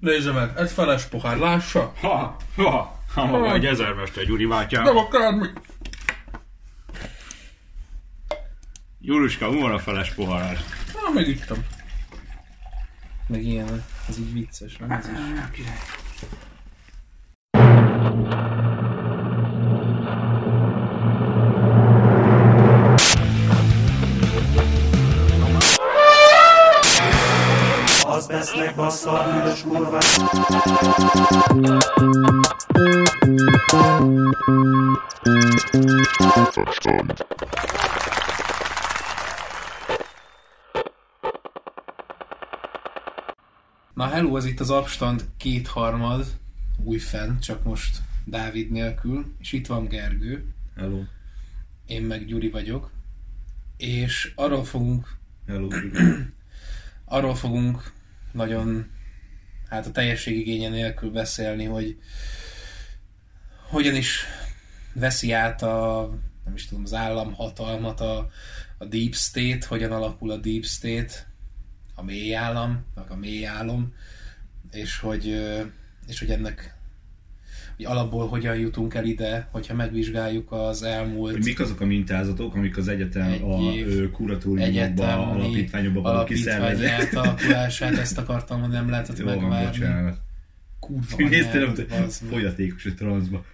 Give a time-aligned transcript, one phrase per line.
[0.00, 1.92] Nézze meg, egy feles pohár, lássa!
[2.00, 4.82] Ha, ha, ha maga egy ezermester Gyuri bátyám.
[4.82, 5.46] Nem akármi!
[9.00, 10.58] Juluska, mi van a feles poharás?
[10.94, 11.64] Na, megittem.
[13.28, 14.90] Meg ilyen, ez így vicces, nem?
[14.90, 15.14] Ez is.
[29.68, 29.98] Kurva
[43.94, 46.26] Na hello, ez itt az Abstand kétharmad,
[46.84, 51.02] új fent, csak most Dávid nélkül, és itt van Gergő, Hello.
[51.86, 52.90] én meg Gyuri vagyok,
[53.76, 55.68] és arról fogunk, Hello.
[57.04, 57.92] arról fogunk
[58.32, 58.86] nagyon,
[59.68, 61.96] hát a teljesség igénye nélkül beszélni, hogy
[63.68, 64.24] hogyan is
[64.92, 66.08] veszi át a,
[66.44, 68.30] nem is tudom, az államhatalmat a,
[68.78, 71.26] a Deep State, hogyan alakul a Deep State,
[71.94, 73.94] a mély állam, a mély álom,
[74.70, 75.26] és hogy,
[76.06, 76.75] és hogy ennek
[77.76, 82.54] hogy alapból hogyan jutunk el ide, hogyha megvizsgáljuk az elmúlt Hogy mik azok a mintázatok,
[82.54, 87.14] amik az egyetem Egy a év ö, kuratóriumokba, egyetemi alapítványokba való alapítvány kiszervezett.
[87.16, 89.66] átalakulását, ezt akartam mondani, nem lehetett Jó, megvárni.
[89.66, 90.18] bocsánat.
[90.80, 93.44] Kurva anyád, hogy folyatékos a transzba.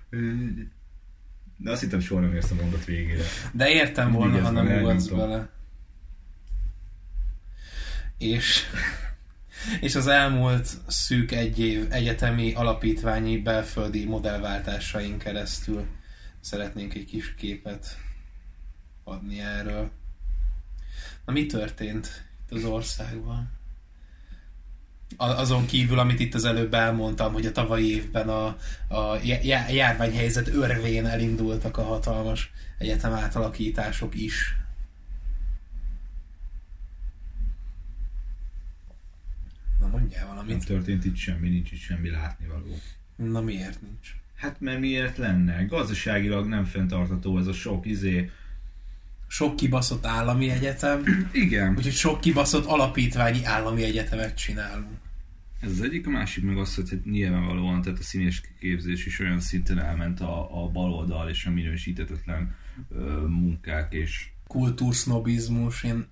[1.57, 3.23] De azt hittem soha nem érsz a mondat végére.
[3.53, 5.49] De értem volna, ha nem ugatsz bele.
[8.19, 8.63] És,
[9.81, 15.87] és az elmúlt szűk egy év egyetemi alapítványi belföldi modellváltásain keresztül
[16.41, 17.97] szeretnénk egy kis képet
[19.05, 19.91] adni erről.
[21.27, 23.51] Na mi történt itt az országban?
[25.17, 28.47] Azon kívül, amit itt az előbb elmondtam, hogy a tavalyi évben a,
[28.89, 34.57] a já- járványhelyzet örvén elindultak a hatalmas egyetem átalakítások is.
[39.93, 40.65] Mondjál Nem valamit.
[40.67, 42.79] történt itt semmi, nincs itt semmi látnivaló.
[43.17, 44.15] Na miért nincs?
[44.35, 45.65] Hát mert miért lenne?
[45.65, 48.31] Gazdaságilag nem fenntartható ez a sok izé.
[49.27, 51.75] Sok kibaszott állami egyetem, Igen.
[51.77, 54.99] úgyhogy sok kibaszott alapítványi állami egyetemet csinálunk.
[55.61, 59.19] Ez az egyik, a másik meg az, hogy hát nyilvánvalóan tehát a színes képzés is
[59.21, 62.55] olyan szinten elment a, a baloldal és a minősítetetlen
[62.91, 66.09] ö, munkák és Kultúrsznobizmus, ilyen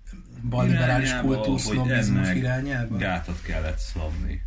[0.48, 2.96] balliberális kultúrsznobizmus irányába.
[2.96, 4.42] gátat kellett szabni.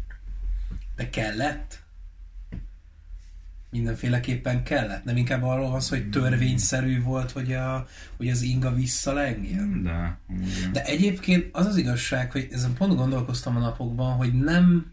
[0.95, 1.81] De kellett?
[3.69, 5.03] Mindenféleképpen kellett.
[5.03, 7.87] Nem inkább arról van szó, hogy törvényszerű volt, hogy, a,
[8.17, 9.83] hogy az inga visszalengjen?
[9.83, 10.71] De, igen.
[10.71, 14.92] De egyébként az az igazság, hogy ezen pont gondolkoztam a napokban, hogy nem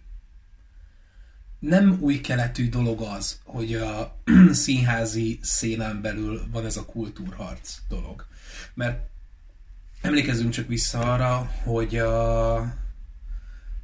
[1.60, 4.16] nem új keletű dolog az, hogy a
[4.52, 8.26] színházi szénán belül van ez a kultúrharc dolog.
[8.74, 9.08] Mert
[10.00, 12.78] emlékezzünk csak vissza arra, hogy a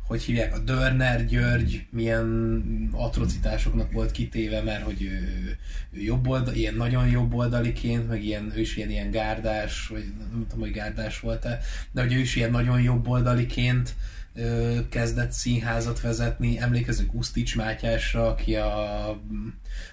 [0.06, 5.56] hogy hívják, a Dörner György milyen atrocitásoknak volt kitéve, mert hogy ő,
[5.90, 10.46] ő jobb oldal, ilyen nagyon jobboldaliként, meg ilyen, ő is ilyen, ilyen gárdás, vagy nem
[10.48, 11.60] tudom, hogy gárdás volt-e,
[11.92, 13.94] de hogy ő is ilyen nagyon jobboldaliként
[14.36, 16.58] ö, kezdett színházat vezetni.
[16.58, 19.20] Emlékezünk Usztics Mátyásra, aki a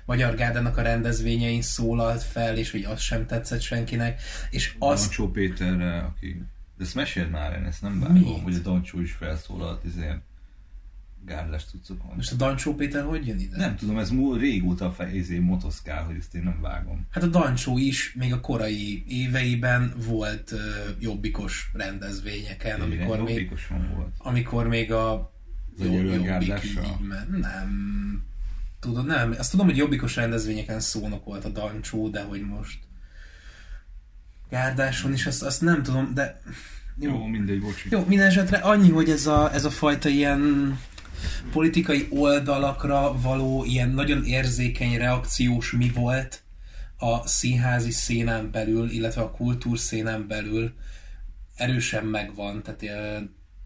[0.05, 4.21] Magyar Gárdának a rendezvényein szólalt fel, és hogy az sem tetszett senkinek.
[4.49, 6.41] És azt Dancsó Péterre, aki...
[6.77, 10.21] De ezt már, én ezt nem vágom, hogy a Dancsó is felszólalt, ezért
[11.25, 12.15] gárdás tudszokon.
[12.15, 13.57] most a Dancsó Péter hogy jön ide?
[13.57, 17.07] Nem tudom, ez múl régóta fejezé motoszkál, hogy ezt én nem vágom.
[17.11, 20.57] Hát a Dancsó is még a korai éveiben volt ö,
[20.99, 23.49] jobbikos rendezvényeken, amikor még,
[23.95, 24.13] volt.
[24.17, 25.31] amikor még a
[25.79, 26.79] Jobb- Jobbik így.
[27.39, 28.23] Nem.
[28.79, 29.35] Tudod, nem.
[29.37, 32.79] Azt tudom, hogy jobbikos rendezvényeken szónok volt a Dancsó, de hogy most
[34.49, 36.41] gárdáson is, azt, azt nem tudom, de
[36.99, 37.87] jó, Jó, mindegy, bocsi.
[37.91, 40.79] jó, minden esetre annyi, hogy ez a, ez a fajta ilyen
[41.51, 46.43] politikai oldalakra való ilyen nagyon érzékeny reakciós mi volt
[46.97, 50.73] a színházi szénán belül, illetve a kultúrszénán belül
[51.55, 52.63] erősen megvan.
[52.63, 53.23] Tehát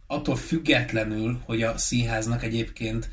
[0.07, 3.09] attól függetlenül, hogy a színháznak egyébként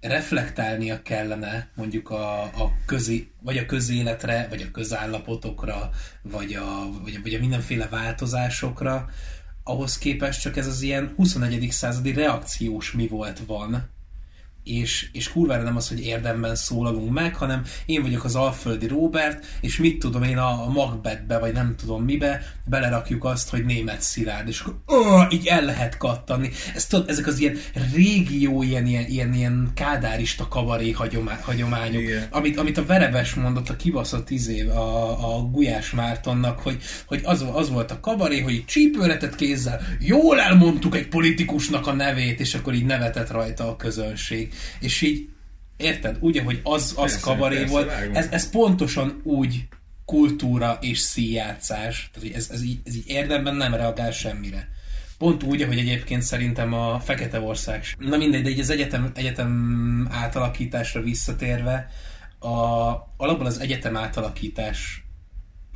[0.00, 5.90] reflektálnia kellene mondjuk a, a közi, vagy a közéletre, vagy a közállapotokra,
[6.22, 9.08] vagy a, vagy a, vagy a mindenféle változásokra,
[9.68, 11.66] ahhoz képest csak ez az ilyen 21.
[11.70, 13.88] századi reakciós mi volt van,
[14.66, 19.46] és, és kurvára nem az, hogy érdemben szólalunk meg, hanem én vagyok az Alföldi Robert,
[19.60, 24.00] és mit tudom én a, a Macbethbe, vagy nem tudom mibe, belerakjuk azt, hogy német
[24.00, 26.50] szilárd, és akkor oh, így el lehet kattani.
[26.74, 27.56] Ez, tudod, ezek az ilyen
[27.94, 32.26] régió, ilyen, ilyen, ilyen, ilyen kádárista kabaré hagyomá, hagyományok, Igen.
[32.30, 37.44] amit, amit a Verebes mondott a kibaszott izé, a, a Gulyás Mártonnak, hogy, hogy az,
[37.52, 42.74] az volt a kabaré, hogy csípőretett kézzel jól elmondtuk egy politikusnak a nevét, és akkor
[42.74, 44.54] így nevetett rajta a közönség.
[44.80, 45.28] És így,
[45.76, 46.16] érted?
[46.20, 48.14] Úgy, hogy az, az Persze, kabaré persze, volt, vágom.
[48.14, 49.68] ez, ez pontosan úgy
[50.04, 54.68] kultúra és színjátszás, tehát hogy ez, ez, így, ez így érdemben nem reagál semmire.
[55.18, 57.84] Pont úgy, ahogy egyébként szerintem a Fekete Ország.
[57.98, 61.90] Na mindegy, de így az egyetem, egyetem átalakításra visszatérve,
[62.38, 62.48] a,
[63.16, 65.04] alapból az egyetem átalakítás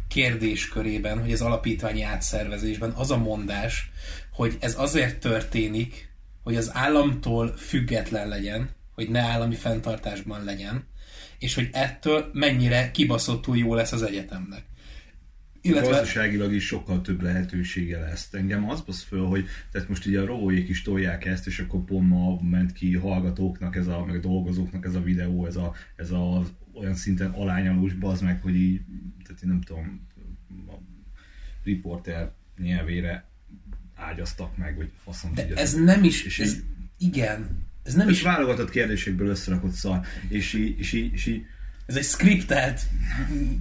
[0.08, 3.90] kérdéskörében, hogy az alapítványi átszervezésben az a mondás,
[4.32, 6.09] hogy ez azért történik,
[6.42, 10.84] hogy az államtól független legyen, hogy ne állami fenntartásban legyen,
[11.38, 14.64] és hogy ettől mennyire kibaszottul jó lesz az egyetemnek.
[15.62, 15.90] Illetve...
[15.90, 18.28] Gazdaságilag is sokkal több lehetősége lesz.
[18.32, 21.84] Engem az basz föl, hogy tehát most ugye a rovóék is tolják ezt, és akkor
[21.84, 25.74] pont ma ment ki hallgatóknak, ez a, meg a dolgozóknak ez a videó, ez a,
[25.96, 28.80] ez a olyan szinten alányalós bazd meg, hogy így,
[29.24, 30.08] tehát én nem tudom,
[30.68, 30.74] a
[31.64, 33.29] riporter nyelvére
[34.00, 35.56] ágyaztak meg, vagy faszom De tudja.
[35.56, 36.62] ez nem is, És ez, így-
[36.98, 41.44] igen, ez nem is, válogatott kérdésekből összerakott szar, és így, és így, és így
[41.86, 42.80] ez egy scriptelt,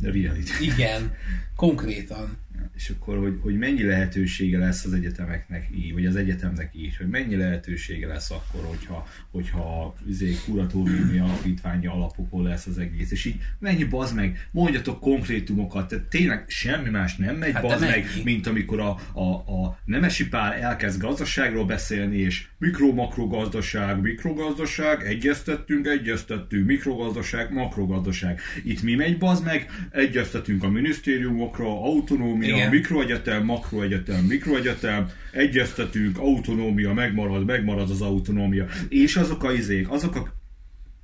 [0.01, 0.49] reality.
[0.61, 1.13] igen,
[1.55, 2.37] konkrétan.
[2.79, 7.07] És akkor, hogy, hogy mennyi lehetősége lesz az egyetemeknek így, vagy az egyetemnek így, hogy
[7.07, 13.35] mennyi lehetősége lesz akkor, hogyha, hogyha izé, kuratóriumi alapítványi alapokon lesz az egész, és így
[13.59, 18.47] mennyi bazd meg, mondjatok konkrétumokat, tehát tényleg semmi más nem megy Hát bazd meg, mint
[18.47, 27.53] amikor a, a, a Nemesi Pál elkezd gazdaságról beszélni, és mikro-makrogazdaság, mikrogazdaság, egyeztettünk, egyeztettünk, mikrogazdaság,
[27.53, 28.39] makrogazdaság.
[28.63, 29.69] Itt mi megy bazd meg?
[29.91, 32.68] Egyeztetünk a minisztériumokra, autonómia, Igen.
[32.69, 38.65] Mikroegyetem, makroegyetem, mikroegyetem, egyeztetünk, autonómia, megmarad, megmarad az autonómia.
[38.89, 40.38] És azok a izék, azok a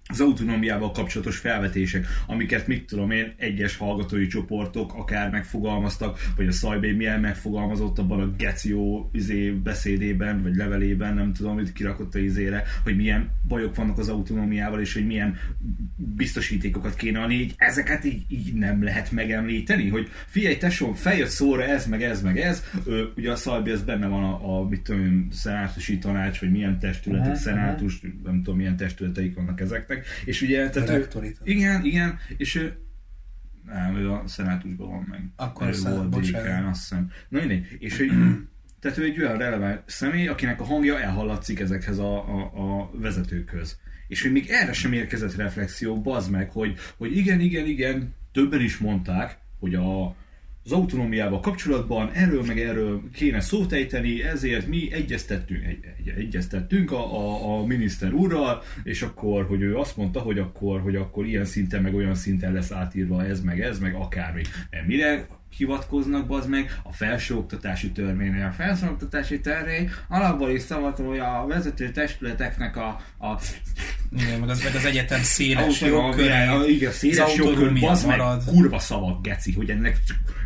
[0.09, 6.51] az autonómiával kapcsolatos felvetések, amiket mit tudom én, egyes hallgatói csoportok akár megfogalmaztak, vagy a
[6.51, 12.19] Szajbé milyen megfogalmazott abban a Geció izé beszédében, vagy levelében, nem tudom, amit kirakott a
[12.19, 15.37] izére, hogy milyen bajok vannak az autonómiával, és hogy milyen
[15.95, 21.63] biztosítékokat kéne adni, így ezeket így, így nem lehet megemlíteni, hogy figyelj tesóm, feljött szóra
[21.63, 24.81] ez, meg ez, meg ez, Ö, ugye a Szajbé ez benne van a, a mit
[24.81, 29.94] tudom én, szenátusi tanács, vagy milyen testületek, szenátus, nem tudom, milyen testületeik vannak ezeknek,
[30.25, 32.77] és ugye, tehát ő, igen, igen, és ő,
[33.65, 35.29] nem, ő a szenátusban van meg.
[35.35, 37.11] Akkor ő volt dékán, azt hiszem.
[37.29, 38.11] Na mindegy, és hogy,
[38.81, 43.77] tehát ő egy olyan releváns személy, akinek a hangja elhallatszik ezekhez a, a, a vezetőkhöz.
[44.07, 48.61] És hogy még erre sem érkezett reflexió, bazd meg, hogy, hogy igen, igen, igen, többen
[48.61, 50.15] is mondták, hogy a,
[50.65, 56.91] az autonómiával kapcsolatban erről meg erről kéne szót ejteni, ezért mi egyeztettünk, egy, egy, egyeztettünk
[56.91, 61.25] a, a, a miniszter úrral, és akkor, hogy ő azt mondta, hogy akkor, hogy akkor
[61.25, 64.41] ilyen szinten, meg olyan szinten lesz átírva ez, meg ez, meg akármi.
[64.87, 68.45] Mire hivatkoznak, bazd meg, a felsőoktatási törvényre.
[68.45, 72.87] A felsőoktatási törvény alapból is szavatul, hogy a vezető testületeknek a,
[73.19, 73.41] a
[74.11, 76.33] Igen, meg az, meg az egyetem széles jogköré,
[76.67, 79.97] igen, széles az jogkör, bazd meg, kurva szavak, geci, hogy ennek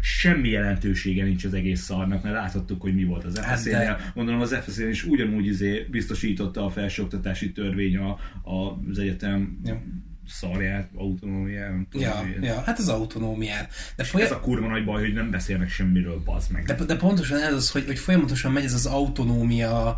[0.01, 4.11] semmi jelentősége nincs az egész szarnak, mert láthattuk, hogy mi volt az Hát fsz de-
[4.15, 8.09] Gondolom az fsz is ugyanúgy izé biztosította a felsőoktatási törvény a,
[8.43, 9.81] a, az egyetem Ja.
[10.30, 12.07] Szarját, autonómiát, nem tudom.
[12.07, 13.68] Ja, ja, hát az autonómiát.
[13.95, 16.66] De, Ez folyam- a kurva nagy baj, hogy nem beszélnek semmiről, bazd meg.
[16.66, 19.98] de, de pontosan ez az, hogy, hogy folyamatosan megy ez az autonómia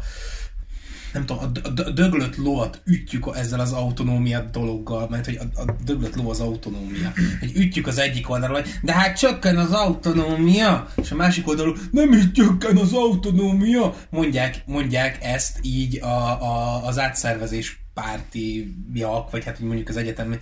[1.13, 5.61] nem tudom, a, d- a döglött lovat ütjük ezzel az autonómia dologgal, mert hogy a,
[5.61, 7.11] a döglött ló az autonómia.
[7.39, 11.77] Hogy ütjük az egyik oldalról, hogy de hát csökken az autonómia, és a másik oldalról
[11.91, 13.95] nem is csökken az autonómia.
[14.09, 20.39] Mondják, mondják ezt így a, a, az átszervezés pártiak, vagy hát mondjuk az egyetem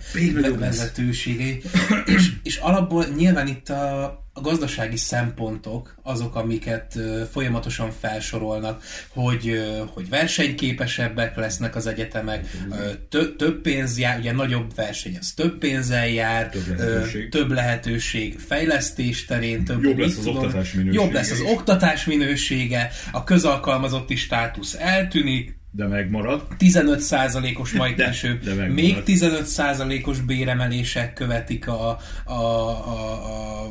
[0.58, 1.62] vezetőségei.
[2.04, 9.48] és, és alapból nyilván itt a, a gazdasági szempontok azok, amiket ö, folyamatosan felsorolnak, hogy,
[9.48, 15.32] ö, hogy versenyképesebbek lesznek az egyetemek, ö, tö, több pénz jár, ugye nagyobb verseny, az
[15.32, 17.28] több pénzzel jár, Több ö, lehetőség.
[17.30, 22.90] több lehetőség fejlesztés terén, több Jobb lesz az oktatás minősége jobb lesz az oktatás minősége,
[23.12, 26.46] a közalkalmazotti státusz eltűnik, De megmarad.
[26.58, 28.74] 15%-os majd De- később, de megmarad.
[28.74, 32.34] még 15%-os béremelések követik a, a, a,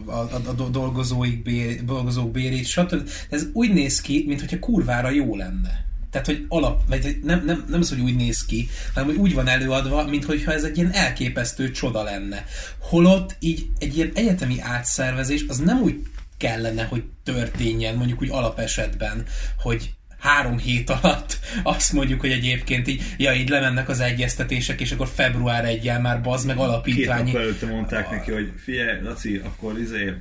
[0.06, 3.10] a, a, a do- dolgozóik bér, dolgozók bérét, stb.
[3.30, 5.88] Ez úgy néz ki, mintha kurvára jó lenne.
[6.12, 9.34] Tehát, hogy alap, vagy nem, nem, nem az, hogy úgy néz ki, hanem hogy úgy
[9.34, 12.46] van előadva, mintha ez egy ilyen elképesztő csoda lenne.
[12.80, 16.02] Holott így egy ilyen egyetemi átszervezés, az nem úgy
[16.38, 19.26] kellene, hogy történjen, mondjuk úgy alapesetben,
[19.62, 24.92] hogy három hét alatt azt mondjuk, hogy egyébként így, ja, így lemennek az egyeztetések, és
[24.92, 27.32] akkor február 1 már bazd meg Két alapítványi.
[27.32, 30.14] nap előtte mondták neki, hogy figyelj, Laci, akkor izé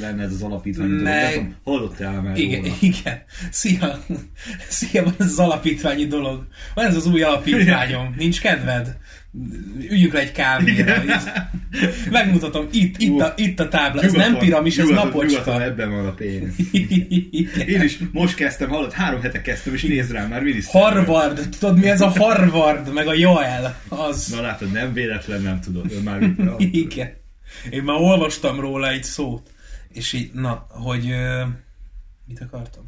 [0.00, 1.02] lenne ez az alapítvány dolog.
[1.02, 2.74] Meg- Nem tudom, Hallottál már Igen, róla?
[2.80, 3.22] igen.
[3.50, 4.04] Szia!
[4.68, 6.46] Szia, van ez az alapítványi dolog.
[6.74, 8.14] Van ez az új alapítványom.
[8.18, 8.96] Nincs kedved?
[9.90, 11.02] Üljünk le egy kávéra.
[12.10, 14.02] Megmutatom, itt, itt, a, itt a tábla.
[14.02, 15.62] Ez nem Nyugaton- piramis, ez nyugaton- nyugaton napocska.
[15.62, 16.54] ebben van a pénz.
[17.66, 20.82] Én is most kezdtem, hallott, három hete kezdtem, és nézd rám, már miniszter.
[20.82, 24.26] Harvard, tudod mi ez a Harvard, meg a Joel, az.
[24.26, 25.92] Na látod, nem véletlen, nem tudod.
[25.92, 26.30] Ő már.
[26.58, 27.10] Igen.
[27.70, 29.50] Én már olvastam róla egy szót.
[29.92, 31.14] És így, na, hogy...
[32.26, 32.84] Mit akartam?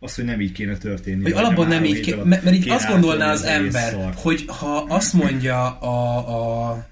[0.00, 1.22] Az, hogy nem így kéne történni.
[1.22, 4.20] Hogy három nem így, hét ké- alatt mert, így kéne azt gondolná az ember, szart.
[4.20, 6.18] hogy ha azt mondja a,
[6.70, 6.86] a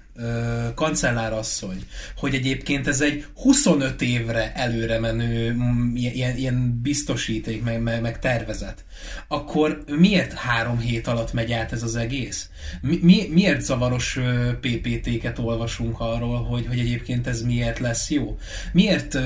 [0.75, 1.83] kancellárasszony,
[2.17, 8.19] hogy egyébként ez egy 25 évre előre menő mm, ilyen, ilyen biztosíték, meg, meg, meg
[8.19, 8.85] tervezet,
[9.27, 12.49] akkor miért három hét alatt megy át ez az egész?
[12.81, 14.19] Mi, mi, miért zavaros
[14.61, 18.37] PPT-ket olvasunk arról, hogy, hogy egyébként ez miért lesz jó?
[18.73, 19.19] Miért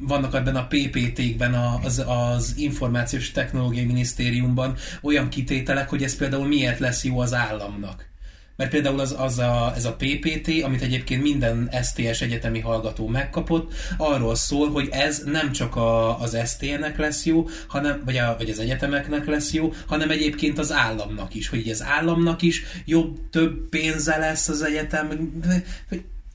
[0.00, 6.78] vannak ebben a PPT-kben az, az Információs Technológiai Minisztériumban olyan kitételek, hogy ez például miért
[6.78, 8.14] lesz jó az államnak?
[8.56, 13.72] Mert például az, az a, ez a PPT, amit egyébként minden STS egyetemi hallgató megkapott,
[13.96, 18.50] arról szól, hogy ez nem csak a, az ST-nek lesz jó, hanem, vagy, a, vagy
[18.50, 21.48] az egyetemeknek lesz jó, hanem egyébként az államnak is.
[21.48, 25.40] Hogy az államnak is jobb, több pénze lesz az egyetem.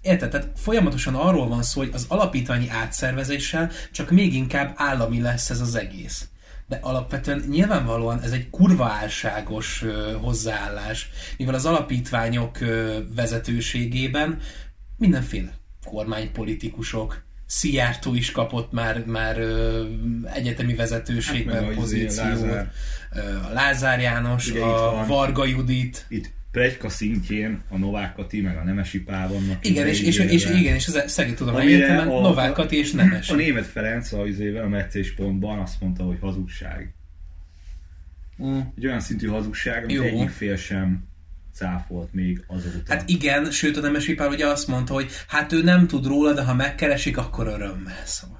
[0.01, 0.29] Érted?
[0.29, 5.59] Tehát folyamatosan arról van szó, hogy az alapítványi átszervezéssel csak még inkább állami lesz ez
[5.59, 6.30] az egész.
[6.71, 14.39] De alapvetően nyilvánvalóan ez egy kurva álságos ö, hozzáállás, mivel az alapítványok ö, vezetőségében
[14.97, 15.53] mindenféle
[15.85, 19.85] kormánypolitikusok, Szijjártó is kapott már, már ö,
[20.33, 22.27] egyetemi vezetőségben Hát izé, pozíciót.
[22.27, 22.71] Lázár.
[23.49, 25.05] A Lázár János, Ugye a.
[25.05, 29.65] Varga Judit, Itt Pregyka szintjén a Novák Kati, meg a Nemesi Pál vannak.
[29.65, 32.91] igen, és, és, és, igen, és az Szeged Tudományi Amire Egyetemen a- Novák Kati és
[32.91, 33.29] Nemes.
[33.29, 34.21] A német Ferenc a
[34.63, 36.93] a meccéspontban azt mondta, hogy hazugság.
[38.43, 38.59] Mm.
[38.77, 40.03] Egy olyan szintű hazugság, amit Jó.
[40.03, 41.03] egyik fél sem
[41.53, 42.83] cáfolt még azóta.
[42.87, 46.33] Hát igen, sőt a Nemes Ipár ugye azt mondta, hogy hát ő nem tud róla,
[46.33, 48.05] de ha megkeresik, akkor örömmel.
[48.05, 48.39] Szóval.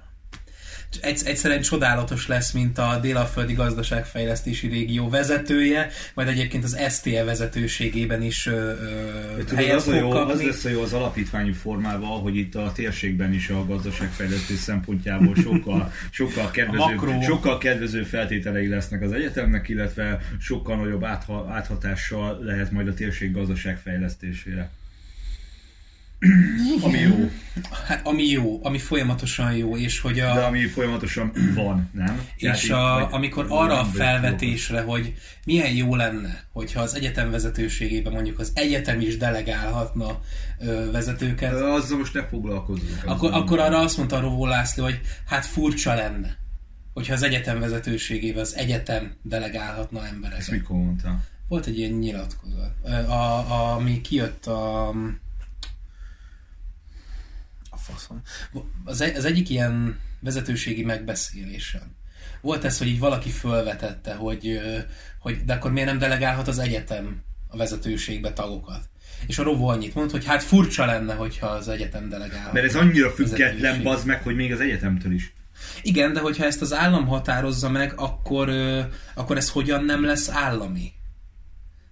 [1.01, 8.21] Egy, egyszerűen csodálatos lesz, mint a Délalföldi Gazdaságfejlesztési Régió vezetője, majd egyébként az STE vezetőségében
[8.21, 10.33] is ö, ö, tudod, helyet az, fog jó, kapni.
[10.33, 15.35] az lesz a jó az alapítványi formával, hogy itt a térségben is a gazdaságfejlesztés szempontjából
[15.35, 22.71] sokkal, sokkal, kedvező, sokkal kedvező feltételei lesznek az egyetemnek, illetve sokkal nagyobb átha, áthatással lehet
[22.71, 24.69] majd a térség gazdaságfejlesztésére.
[26.81, 27.29] Ami jó,
[27.87, 30.33] Hát, ami jó, ami folyamatosan jó, és hogy a...
[30.33, 32.21] de ami folyamatosan van, nem?
[32.35, 35.13] És így, a, amikor arra a felvetésre, hogy
[35.45, 40.19] milyen jó lenne, hogyha az egyetem vezetőségében mondjuk az egyetem is delegálhatna
[40.59, 41.73] ö, vezetőket, jó.
[41.73, 43.01] Azzal most ne foglalkozzunk.
[43.05, 46.37] akkor, akkor arra azt mondta Rovó László, hogy hát furcsa lenne,
[46.93, 50.49] hogyha az egyetem vezetőségében az egyetem delegálhatna Ezt embereket.
[50.51, 51.19] mikor mondta?
[51.47, 52.73] Volt egy ilyen nyilatkozat,
[53.07, 54.93] a, a, ami kijött a...
[57.91, 58.21] Faszom.
[58.85, 61.95] Az, egy- az egyik ilyen vezetőségi megbeszélésen.
[62.41, 64.59] Volt ez, hogy így valaki fölvetette, hogy,
[65.19, 68.89] hogy de akkor miért nem delegálhat az egyetem a vezetőségbe tagokat.
[69.27, 72.53] És a Rovó annyit mondta, hogy hát furcsa lenne, hogyha az egyetem delegálhat.
[72.53, 75.33] Mert ez annyira független, bazd meg, hogy még az egyetemtől is.
[75.81, 78.49] Igen, de hogyha ezt az állam határozza meg, akkor,
[79.13, 80.91] akkor ez hogyan nem lesz állami?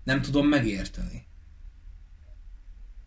[0.04, 1.26] Nem tudom megérteni.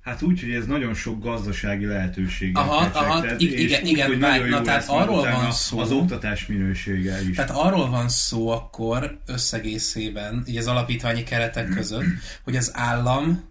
[0.03, 3.89] Hát úgy, hogy ez nagyon sok gazdasági lehetőséget Aha, aha, tehát- ig- és igen, úgy,
[3.89, 7.37] igen, hogy nagyon na, tehát arról van szó- Az oktatás minősége is.
[7.37, 12.05] Tehát arról van szó akkor összegészében, így az alapítványi keretek között,
[12.45, 13.45] hogy az állam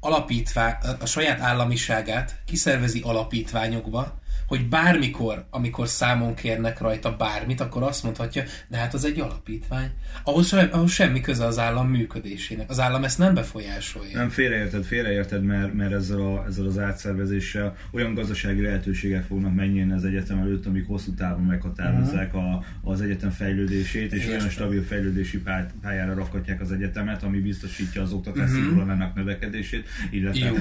[0.00, 8.02] alapítvány, a saját államiságát kiszervezi alapítványokba, hogy bármikor, amikor számon kérnek rajta bármit, akkor azt
[8.02, 9.90] mondhatja, de hát az egy alapítvány.
[10.24, 12.70] Ahhoz, ahhoz semmi köze az állam működésének.
[12.70, 14.18] Az állam ezt nem befolyásolja.
[14.18, 19.92] Nem, félreérted, félreérted, mert, mert ezzel, a, ezzel az átszervezéssel olyan gazdasági lehetőségek fognak megnyílni
[19.92, 24.36] az egyetem előtt, amik hosszú távon meghatározzák a, az egyetem fejlődését, és Értem.
[24.36, 30.46] olyan stabil fejlődési pály, pályára rakhatják az egyetemet, ami biztosítja az oktatás színvonalának növekedését, illetve
[30.46, 30.54] Jó.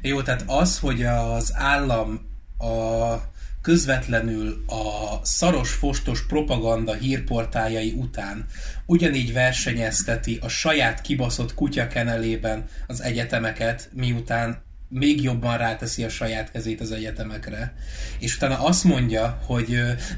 [0.00, 2.29] Jó, tehát az, hogy az állam
[2.60, 3.30] a
[3.62, 8.46] közvetlenül a szaros fostos propaganda hírportájai után
[8.86, 16.80] ugyanígy versenyezteti a saját kibaszott kutyakenelében az egyetemeket, miután még jobban ráteszi a saját kezét
[16.80, 17.74] az egyetemekre.
[18.18, 19.68] És utána azt mondja, hogy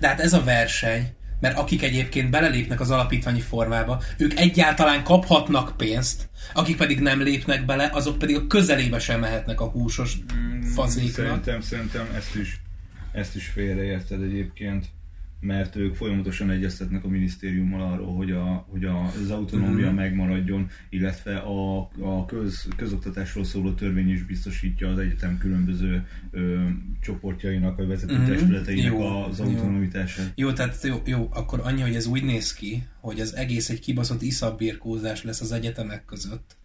[0.01, 5.77] de hát ez a verseny, mert akik egyébként belelépnek az alapítványi formába, ők egyáltalán kaphatnak
[5.77, 10.19] pénzt, akik pedig nem lépnek bele, azok pedig a közelébe sem mehetnek a húsos
[10.75, 11.15] fazéknak.
[11.15, 12.61] Szerintem, szerintem ezt is,
[13.13, 14.87] ezt is félreérted egyébként,
[15.43, 19.95] mert ők folyamatosan egyeztetnek a minisztériummal arról, hogy, a, hogy az autonómia Mhm.
[19.95, 26.67] megmaradjon, illetve a, a köz, közoktatásról szóló törvény is biztosítja az egyetem különböző ö,
[27.01, 28.27] csoportjainak, a vezető Mhm.
[28.31, 29.45] testületeinek Jó, az jó.
[29.45, 30.33] autonomitását.
[30.35, 33.81] Jó, tehát jó, jó, akkor annyi, hogy ez úgy néz ki, hogy az egész egy
[33.81, 36.57] kibaszott iszabbírkózás lesz az egyetemek között.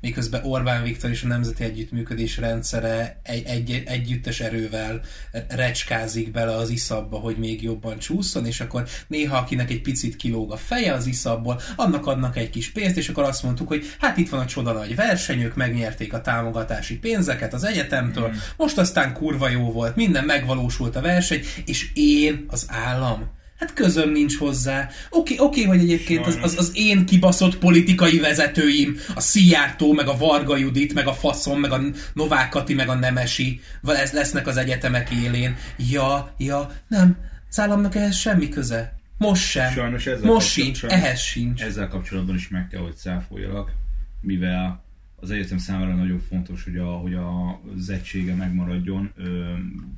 [0.00, 5.00] Miközben Orbán Viktor és a Nemzeti Együttműködés rendszere egy, egy, együttes erővel
[5.48, 10.52] recskázik bele az iszabba, hogy még jobban csúszson, és akkor néha akinek egy picit kilóg
[10.52, 14.16] a feje az iszabból, annak adnak egy kis pénzt, és akkor azt mondtuk, hogy hát
[14.16, 18.32] itt van a csoda nagy verseny, ők megnyerték a támogatási pénzeket az egyetemtől, Mm.
[18.56, 24.10] most aztán kurva jó volt, minden megvalósult a verseny, és én, az állam, Hát közöm
[24.10, 24.88] nincs hozzá.
[25.10, 30.16] Oké, oké, hogy egyébként az, az, az én kibaszott politikai vezetőim, a Szijjártó, meg a
[30.16, 31.80] Varga Judit, meg a Faszon, meg a
[32.12, 35.56] Novák Kati, meg a Nemesi, ez lesznek az egyetemek élén.
[35.76, 37.16] Ja, ja, nem,
[37.48, 38.98] az államnak ehhez semmi köze.
[39.18, 39.72] Most sem.
[39.72, 41.62] Sajnos ezzel Most sincs, ehhez sincs.
[41.62, 43.72] Ezzel kapcsolatban is meg kell, hogy száfoljalak,
[44.20, 44.84] mivel
[45.16, 49.52] az egyetem számára nagyon fontos, hogy, a, hogy a, az egysége megmaradjon ö,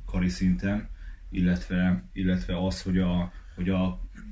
[0.05, 0.89] kari szinten,
[1.29, 3.75] illetve, illetve az, hogy a, 我就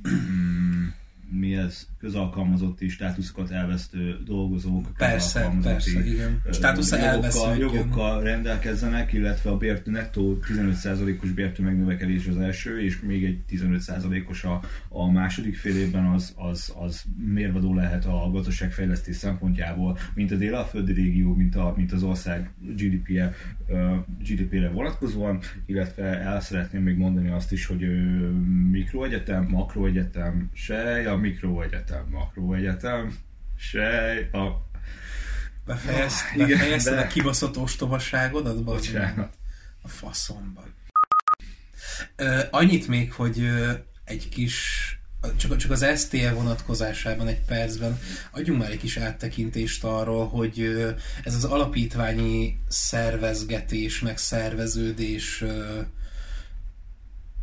[0.06, 0.94] 嗯，
[1.30, 6.42] mi ez, közalkalmazotti státuszokat elvesztő dolgozók, Persze, persze, igen.
[6.44, 13.02] ö, Státusza jogokkal, jogokkal rendelkezzenek, illetve a bért, nettó 15%-os bértő megnövekedés az első, és
[13.02, 19.16] még egy 15%-os a, a második fél évben az, az, az mérvadó lehet a gazdaságfejlesztés
[19.16, 23.34] szempontjából, mint a délalföldi régió, mint, a, mint az ország GDP-je,
[23.68, 27.86] ö, GDP-re vonatkozóan, illetve el szeretném még mondani azt is, hogy
[28.72, 33.18] mikroegyetem, makroegyetem, sej, a mikroegyetem, makroegyetem,
[33.58, 34.64] sej, a
[35.66, 38.64] Befejezt, igen, befejezted de- a kibaszott ostobaságodat?
[38.64, 39.34] Bocsánat.
[39.82, 40.64] A faszomba.
[42.16, 43.50] Ö, annyit még, hogy
[44.04, 44.90] egy kis
[45.38, 48.00] csak, csak az STL vonatkozásában egy percben
[48.32, 50.86] adjunk már egy kis áttekintést arról, hogy
[51.24, 55.44] ez az alapítványi szervezgetés, meg szerveződés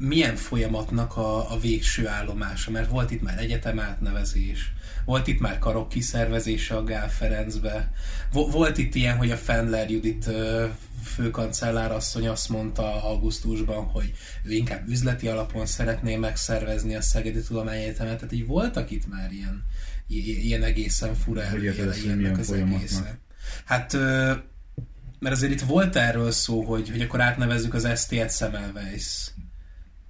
[0.02, 4.72] milyen folyamatnak a, a végső állomása, mert volt itt már egyetem átnevezés,
[5.04, 7.92] volt itt már karok kiszervezése a Gál Ferencbe,
[8.32, 10.66] Vo- volt itt ilyen, hogy a Fendler Judit ö,
[11.04, 14.12] főkancellár asszony azt mondta augusztusban, hogy
[14.44, 19.64] ő inkább üzleti alapon szeretné megszervezni a Szegedi Tudományegyetemet, tehát így voltak itt már ilyen,
[20.42, 23.18] ilyen egészen fura ennek az egészen.
[23.64, 23.96] Hát
[25.22, 29.31] mert azért itt volt erről szó, hogy, hogy akkor átnevezzük az ST-et Semmelweis.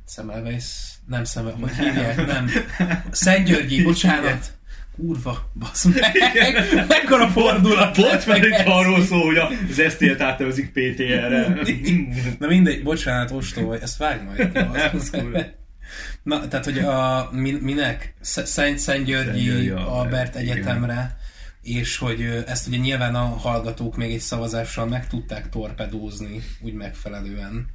[0.09, 0.65] Semmelweis?
[1.07, 2.27] Nem Semmelweis, hogy hívják?
[2.27, 2.51] Nem.
[3.11, 4.51] Szentgyörgyi, bocsánat.
[4.97, 6.13] Kurva, basz meg.
[6.89, 7.97] Mekkora fordulat.
[7.97, 8.67] Lett egy ez.
[8.67, 11.57] arról szó, hogy az STL-t átnevezik PTR-re.
[12.39, 14.53] Na mindegy, bocsánat, ostó vagy, ezt vágj majd.
[16.23, 18.15] Na, tehát, hogy a, min, minek?
[18.21, 20.57] Sz- Szent Szentgyörgyi Szentgyörgyi Albert Albert, igen.
[20.57, 21.17] Egyetemre,
[21.63, 27.67] és hogy ezt ugye nyilván a hallgatók még egy szavazással meg tudták torpedózni, úgy megfelelően.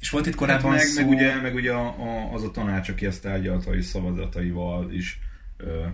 [0.00, 1.00] És volt itt Hát korábban meg, szó...
[1.00, 5.18] meg ugye, meg ugye a, a, az a tanács, aki ezt tárgyalta és szavazataival is
[5.56, 5.86] ö,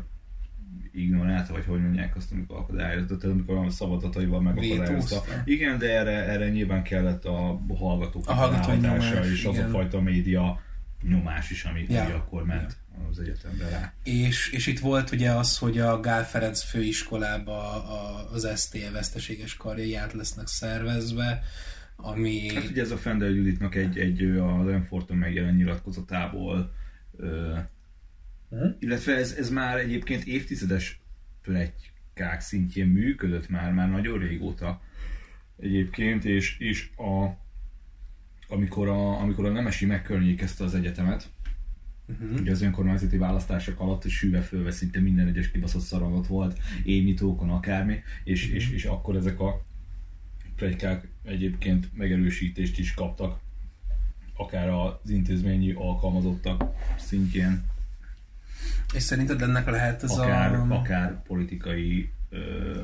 [0.92, 5.24] ignorálta, vagy hogy mondják azt, amikor akadályozta, tehát amikor a szavazataival megakadályozta.
[5.44, 8.78] Igen, de erre, erre nyilván kellett a hallgatók A hallgatói
[9.32, 9.66] és az igen.
[9.66, 10.60] a fajta média
[11.02, 12.02] nyomás is, ami, Ja.
[12.02, 12.76] akkor ment
[13.10, 13.92] az egyetemre rá.
[14.04, 19.56] És, és itt volt ugye az, hogy a Gál Ferenc főiskolába a, az STE veszteséges
[19.56, 21.42] karjai át lesznek szervezve,
[22.10, 22.54] ami...
[22.54, 26.72] Hát ugye ez a Fender Juditnak egy, egy ö, az Enforton megjelent nyilatkozatából,
[27.16, 27.56] ö,
[28.50, 28.66] Mhm.
[28.78, 31.00] illetve ez, ez már egyébként évtizedes
[31.42, 34.80] pletykák szintjén működött már, már nagyon régóta
[35.60, 37.26] egyébként, és, és a,
[38.48, 41.34] amikor, a, amikor a Nemesi megkörnyékezte az egyetemet,
[42.08, 42.40] Uh-huh.
[42.40, 47.50] ugye az önkormányzati választások alatt és sűve fölve szinte minden egyes kibaszott szaragot volt, éjnyitókon
[47.50, 49.64] akármi, és, és, és akkor ezek a
[50.56, 53.38] plegykák egyébként megerősítést is kaptak,
[54.36, 56.64] akár az intézményi alkalmazottak
[56.98, 57.64] szintjén,
[58.94, 60.66] És szerinted ennek lehet ez akár, a...
[60.68, 62.80] akár politikai ö,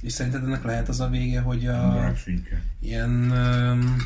[0.00, 2.12] És szerinted ennek lehet az a vége, hogy a
[2.80, 3.96] ilyen öm,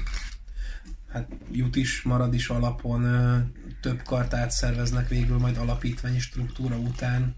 [1.09, 3.39] hát jut is, marad is alapon ö,
[3.81, 7.35] több kart átszerveznek végül majd alapítványi struktúra után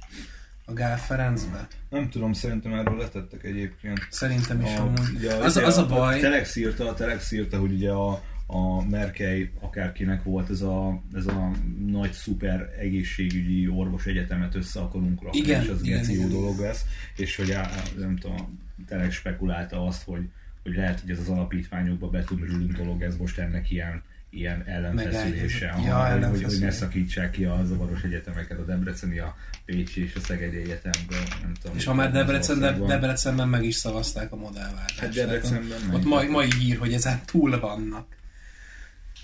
[0.65, 1.67] a Gál Ferencbe.
[1.91, 4.07] Nem tudom, szerintem erről letettek egyébként.
[4.11, 5.15] Szerintem is A, amúgy.
[5.17, 8.23] ugye, Az, ugye az a baj, A Telex írta, a Telex írta, hogy ugye a,
[8.47, 11.51] a Merkely akárkinek volt ez a, ez a
[11.87, 16.33] nagy szuper egészségügyi orvos egyetemet össze akarunk rakni, Igen, és az igen, geci jó igen.
[16.33, 16.85] dolog lesz,
[17.17, 20.29] és hogy á, nem tudom, a Telex spekulálta azt, hogy,
[20.63, 24.03] hogy lehet, hogy ez az alapítványokba betömörülünk dolog, ez most ennek ilyen
[24.37, 26.17] ilyen ellenfeszülése, Megállja.
[26.17, 30.15] ja, hogy, hogy, hogy ne szakítsák ki a zavaros egyetemeket, a Debreceni, a Pécsi és
[30.15, 31.77] a Szegedi Egyetemben, nem tudom.
[31.77, 32.73] és ha már Debrecen, de.
[32.73, 34.99] Debrecenben meg is szavazták a modellváltást.
[34.99, 35.95] Hát Debrecenben meg.
[35.95, 38.07] Ott mai, mai hír, hogy ezen túl vannak.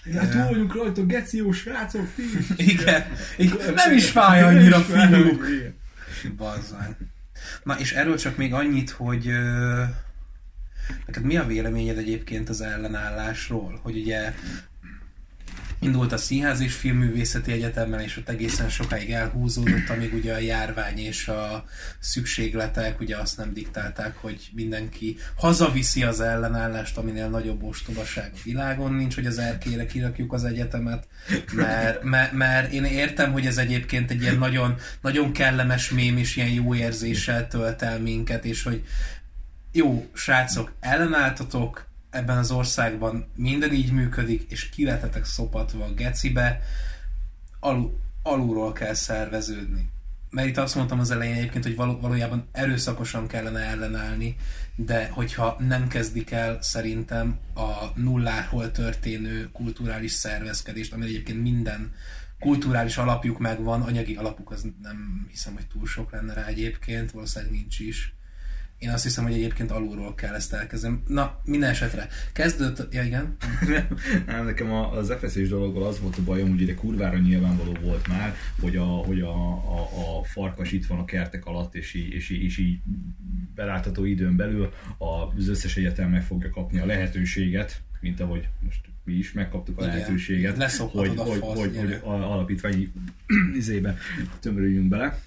[0.04, 2.22] Ja, túl vagyunk rajta, geció srácok, ti.
[2.72, 3.04] Igen.
[3.36, 3.74] Igen.
[3.74, 5.46] Nem is fáj annyira fiúk.
[6.36, 6.96] Bazzán.
[7.62, 9.82] Na és erről csak még annyit, hogy ö,
[11.06, 13.80] neked mi a véleményed egyébként az ellenállásról?
[13.82, 14.34] Hogy ugye
[15.80, 20.98] indult a Színház és Filmművészeti Egyetemmel, és ott egészen sokáig elhúzódott, amíg ugye a járvány
[20.98, 21.64] és a
[21.98, 28.92] szükségletek ugye azt nem diktálták, hogy mindenki hazaviszi az ellenállást, aminél nagyobb ostobaság a világon.
[28.92, 31.08] Nincs, hogy az erkére kirakjuk az egyetemet,
[31.52, 36.36] mert, mert, mert én értem, hogy ez egyébként egy ilyen nagyon, nagyon kellemes mém és
[36.36, 38.84] ilyen jó érzéssel tölt el minket, és hogy
[39.72, 46.60] jó, srácok, ellenálltatok, ebben az országban minden így működik, és kiletetek szopatva a gecibe,
[47.60, 49.90] alul, alulról kell szerveződni.
[50.30, 54.36] Mert itt azt mondtam az elején egyébként, hogy való, valójában erőszakosan kellene ellenállni,
[54.74, 61.92] de hogyha nem kezdik el szerintem a nulláról történő kulturális szervezkedést, ami egyébként minden
[62.38, 67.54] kulturális alapjuk megvan, anyagi alapuk az nem hiszem, hogy túl sok lenne rá egyébként, valószínűleg
[67.54, 68.14] nincs is.
[68.80, 71.02] Én azt hiszem, hogy egyébként alulról kell ezt elkezdeni.
[71.06, 72.08] Na, minden esetre.
[72.32, 72.94] Kezdődött...
[72.94, 73.36] Ja, igen?
[74.26, 78.08] Nem, nekem a- az FSZ-s dologgal az volt a bajom, hogy ide kurvára nyilvánvaló volt
[78.08, 79.80] már, hogy a, hogy a, a,
[80.18, 82.78] a farkas itt van a kertek alatt, és így, és így, és így
[83.54, 89.12] belátható időn belül az összes egyetem meg fogja kapni a lehetőséget, mint ahogy most mi
[89.12, 89.94] is megkaptuk a Igen.
[89.96, 90.56] lehetőséget,
[90.92, 91.86] hogy, a hogy, fasz, hogy, gyere.
[91.86, 92.92] hogy a- alapítványi
[93.56, 93.96] izébe
[94.40, 95.18] tömörüljünk bele.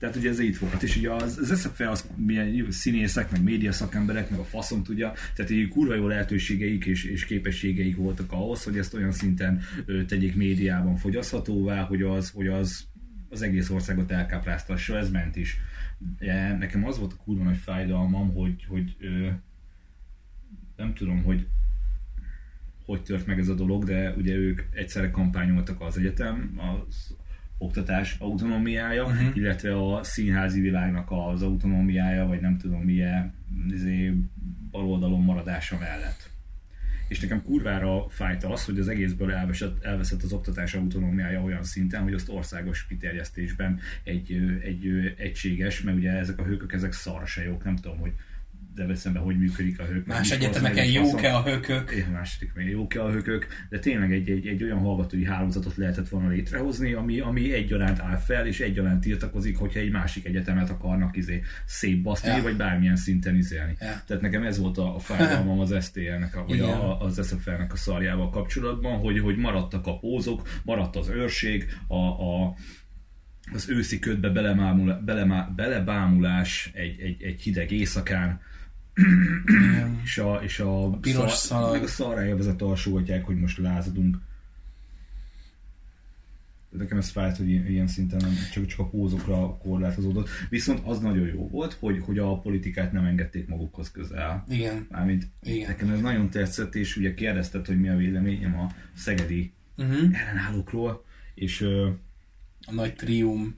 [0.00, 3.72] Tehát ugye ez így foghat, és ugye az, az SFE az milyen színészek, meg média
[3.72, 8.64] szakemberek, meg a faszom tudja, tehát így kurva jó lehetőségeik és, és képességeik voltak ahhoz,
[8.64, 12.88] hogy ezt olyan szinten ö, tegyék médiában fogyaszthatóvá, hogy az, hogy az
[13.28, 15.56] az egész országot elkápráztassa, ez ment is.
[16.18, 19.28] De nekem az volt a kurva nagy fájdalmam, hogy, hogy ö,
[20.76, 21.46] nem tudom, hogy
[22.84, 27.16] hogy tört meg ez a dolog, de ugye ők egyszerre kampányoltak az egyetem, az
[27.60, 29.36] oktatás autonómiája, uh-huh.
[29.36, 33.32] illetve a színházi világnak az autonómiája, vagy nem tudom milyen
[33.70, 34.14] izé,
[34.70, 36.30] baloldalon maradása mellett.
[37.08, 42.02] És nekem kurvára fájta az, hogy az egészből elveszett, elveszett az oktatás autonómiája olyan szinten,
[42.02, 44.32] hogy azt országos kiterjesztésben egy,
[44.64, 48.12] egy ö, egységes, mert ugye ezek a hőkök, ezek szarsajok, nem tudom, hogy
[48.80, 50.06] Debrecenben hogy működik a hők.
[50.06, 51.90] Más egyetemeken jók-e a hökök?
[51.90, 56.08] Én második még jók a hökök, de tényleg egy, egy, egy olyan hallgatói hálózatot lehetett
[56.08, 61.16] volna létrehozni, ami, ami egyaránt áll fel, és egyaránt tiltakozik, hogyha egy másik egyetemet akarnak
[61.16, 62.36] izé szétbaszni, Ja.
[62.36, 62.42] ja.
[62.42, 63.76] vagy bármilyen szinten izélni.
[63.80, 64.02] Ja.
[64.06, 67.76] Tehát nekem ez volt a, a fájdalmam az STL-nek, a, vagy a, az SFL-nek a
[67.76, 72.54] szarjával kapcsolatban, hogy, hogy maradtak a pózok, maradt az őrség, a, a,
[73.52, 78.40] az őszi ködbe belemámul, belemá, belebámulás egy, egy, egy hideg éjszakán.
[80.04, 81.72] És a, és a, a piros szalag.
[81.72, 84.18] meg a szarra élvezett alsógatják, hogy most lázadunk.
[86.70, 90.28] De Nekem ez fájt, hogy ilyen szinten nem csak, csak a pózokra korlátozódott.
[90.48, 94.44] Viszont az nagyon jó volt, hogy, hogy a politikát nem engedték magukhoz közel.
[94.48, 94.86] Igen.
[94.90, 95.68] Mármint Igen.
[95.68, 100.20] nekem ez nagyon tetszett, és ugye kérdezted, hogy mi a véleményem a szegedi Uh-huh.
[100.20, 101.88] ellenállókról, és ö,
[102.66, 103.56] A nagy trium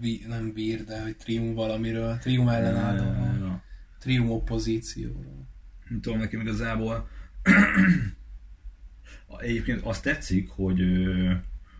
[0.00, 3.62] vi, nem bír, de hogy trium valamiről, trium ellenállóról,
[4.02, 5.48] trium opozícióról.
[5.88, 7.08] nem tudom, nekem igazából
[9.40, 11.32] egyébként azt tetszik, hogy ö,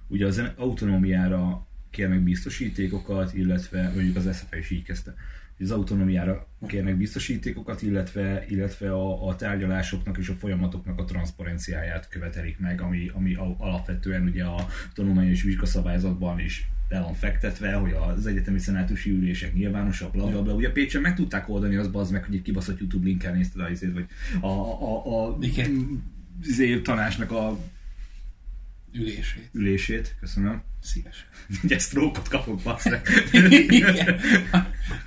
[0.08, 5.14] ugye az autonómiára kérnek biztosítékokat, illetve mondjuk az SZF is így kezdte,
[5.56, 12.08] hogy az autonómiára kérnek biztosítékokat, illetve, illetve a, a tárgyalásoknak és a folyamatoknak a transzparenciáját
[12.08, 18.26] követelik meg, ami, ami alapvetően ugye a tanulmányos vizsgaszabályzatban is le van fektetve, hogy az
[18.26, 20.54] egyetemi szenátusi ülések nyilvánosak, bla, bla, bla.
[20.54, 23.70] Ugye Pécsen meg tudták oldani az bazd meg, hogy egy kibaszott YouTube linken nézted a,
[23.70, 24.06] izét, vagy
[24.40, 25.38] a, a, a, a
[26.42, 27.58] izé, tanácsnak a
[28.94, 29.48] Ülését.
[29.52, 30.62] ülését, köszönöm.
[30.80, 31.26] Szívesen.
[31.64, 33.08] Ugye sztrókot kapok, bassz meg.
[33.50, 34.20] Igen.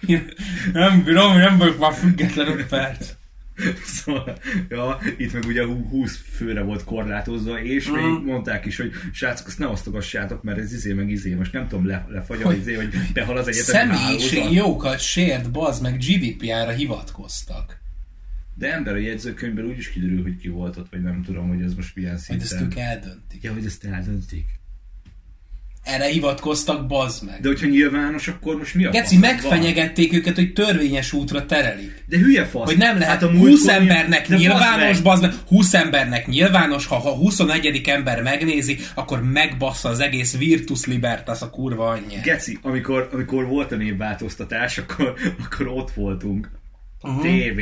[0.73, 3.13] nem bírom, nem vagyok már független öt perc.
[3.85, 4.37] Szóval,
[4.69, 9.47] ja, itt meg ugye hú- 20 főre volt korlátozva, és még mondták is, hogy srácok,
[9.47, 12.73] azt ne osztogassátok, mert ez izé meg izé, most nem tudom, le, lefagy a izé,
[12.73, 14.57] hogy behal az egyetemi Személyiség hálózat.
[14.65, 17.83] jókat sért, bazd meg GDPR-ra hivatkoztak.
[18.57, 21.61] De ember a jegyzőkönyvből úgy is kiderül, hogy ki volt ott, vagy nem tudom, hogy
[21.61, 22.65] ez most milyen Hogy ezt szinten.
[22.65, 23.43] ők eldöntik.
[23.43, 24.45] Ja, hogy ezt eldöntik.
[25.85, 27.41] Erre hivatkoztak, bazd meg.
[27.41, 32.03] De hogyha nyilvános, akkor most mi a Geci, megfenyegették őket, hogy törvényes útra terelik.
[32.07, 32.65] De hülye fasz.
[32.65, 35.03] Hogy nem lehet Hát a 20 múltkor embernek de nyilvános, bazd meg!
[35.03, 37.81] bazd meg, 20 embernek nyilvános, ha, ha 21.
[37.85, 42.21] ember megnézi, akkor megbassza az egész Virtus Libertas a kurva anyja.
[42.23, 45.13] Geci, amikor, amikor volt a névváltoztatás, akkor,
[45.45, 46.49] akkor ott voltunk.
[47.01, 47.19] Mhm.
[47.19, 47.61] TV,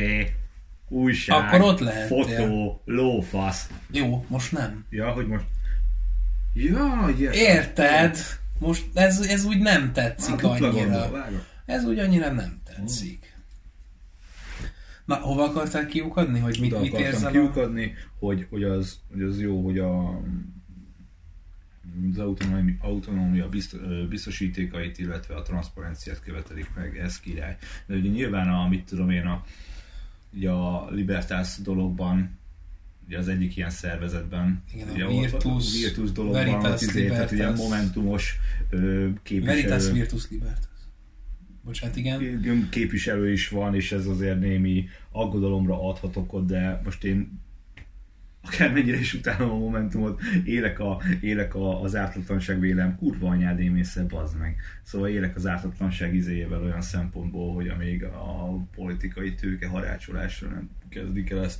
[0.88, 2.24] újság, Akkor ott lehettél.
[2.24, 3.66] fotó, lófasz.
[3.92, 4.84] Jó, most nem.
[4.90, 5.44] Ja, hogy most...
[6.54, 7.36] Ja, yeah.
[7.36, 8.16] Érted?
[8.58, 11.08] Most ez, ez úgy nem tetszik dupla annyira.
[11.10, 11.46] gondol.
[11.66, 13.32] Ez úgy annyira nem tetszik.
[15.04, 17.28] Na, hova akartál kiukadni, hogy mit, Oda mit érzel?
[17.28, 17.30] A...
[17.30, 20.20] kiukadni, hogy, hogy, az, hogy az jó, hogy a
[22.10, 23.48] az autonómia, autonómia
[24.08, 27.56] biztosítékait, illetve a transzparenciát követelik meg, ez király.
[27.86, 29.44] De ugye nyilván a, mit tudom én, a,
[30.32, 32.38] ugye a Libertas dologban,
[33.06, 37.32] ugye az egyik ilyen szervezetben, Igen, a ugye Virtus, a Virtus dologban, Veritas izé, tehát
[37.32, 38.38] ugye momentumos
[38.70, 40.72] ö, képviselő, Veritas Virtus Libertas.
[41.64, 42.68] Bocsánat, igen.
[42.70, 47.42] képviselő is van, és ez azért némi aggodalomra adhat okot, de most én
[48.46, 54.04] akármennyire is utálom a Momentumot, élek, a, élek a, az ártatlanság vélem, kurva anyád émésze,
[54.04, 54.56] bazd meg.
[54.82, 61.30] Szóval élek az ártatlanság izéjével olyan szempontból, hogy amíg a politikai tőke harácsolásra nem kezdik
[61.30, 61.58] el ezt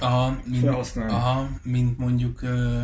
[0.00, 1.12] Aha, mint, Felhasználni.
[1.12, 2.80] aha, mint mondjuk ö,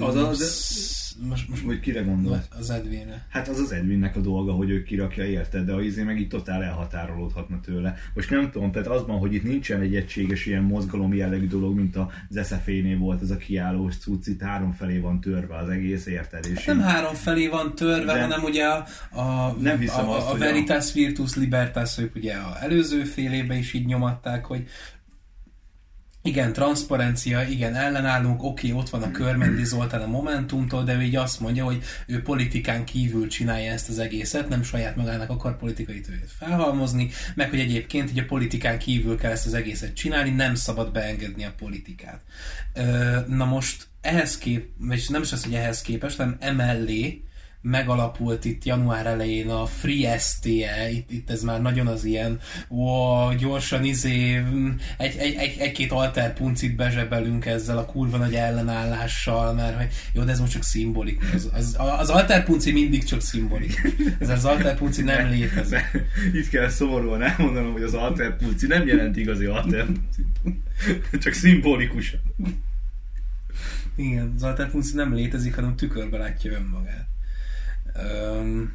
[0.00, 0.96] Az az-
[1.28, 2.48] most, most Vagy kire gondolsz?
[2.58, 3.26] az Edwinre.
[3.30, 6.28] Hát az az Edwinnek a dolga, hogy ő kirakja, érted, de a izé meg itt
[6.30, 7.96] totál elhatárolódhatna tőle.
[8.14, 11.76] Most nem tudom, tehát az van, hogy itt nincsen egy egységes ilyen mozgalom jellegű dolog,
[11.76, 16.06] mint az SFA-nél volt ez a kiállós cucc, itt három felé van törve az egész,
[16.06, 16.46] érted?
[16.54, 18.84] És Nem három felé van törve, De- hanem ugye a,
[19.20, 23.32] a, Nem hiszem a, azt, a hogy Veritas Virtus Libertas, ők ugye a előző fél
[23.32, 24.66] évben is így nyomatták, hogy
[26.28, 31.40] igen, transzparencia, igen, ellenállunk, oké, ott van a Körmendi Zoltán a Momentumtól, de így azt
[31.40, 36.30] mondja, hogy ő politikán kívül csinálja ezt az egészet, nem saját magának akar politikai tőjét
[36.38, 40.92] felhalmozni, meg hogy egyébként így a politikán kívül kell ezt az egészet csinálni, nem szabad
[40.92, 42.20] beengedni a politikát.
[43.26, 47.22] Na most ehhez kép, vagy nem is az, hogy ehhez képest, hanem emellé
[47.62, 53.32] megalapult itt január elején a Free STE, itt, itt ez már nagyon az ilyen, ó,
[53.38, 59.76] gyorsan izé, mm, egy, egy, egy, egy-két alterpuncit bezsebelünk ezzel a kurva nagy ellenállással, mert
[59.76, 61.32] hogy jó, de ez most csak szimbolikus.
[61.32, 63.82] Az, az, az alterpunci mindig csak szimbolikus.
[64.18, 66.06] Ez az alterpunci nem létezik.
[66.32, 70.26] Itt kell szomorúan elmondanom, hogy az alterpulci nem jelent igazi alterpulci.
[71.18, 72.16] Csak szimbolikus.
[73.96, 77.07] Igen, az alterpunci nem létezik, hanem tükörbe látja önmagát.
[77.96, 78.72] Um,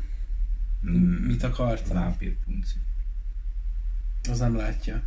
[1.28, 1.97] mit akartam?
[1.97, 2.76] Vámpírpunci.
[4.30, 5.02] Az nem látja.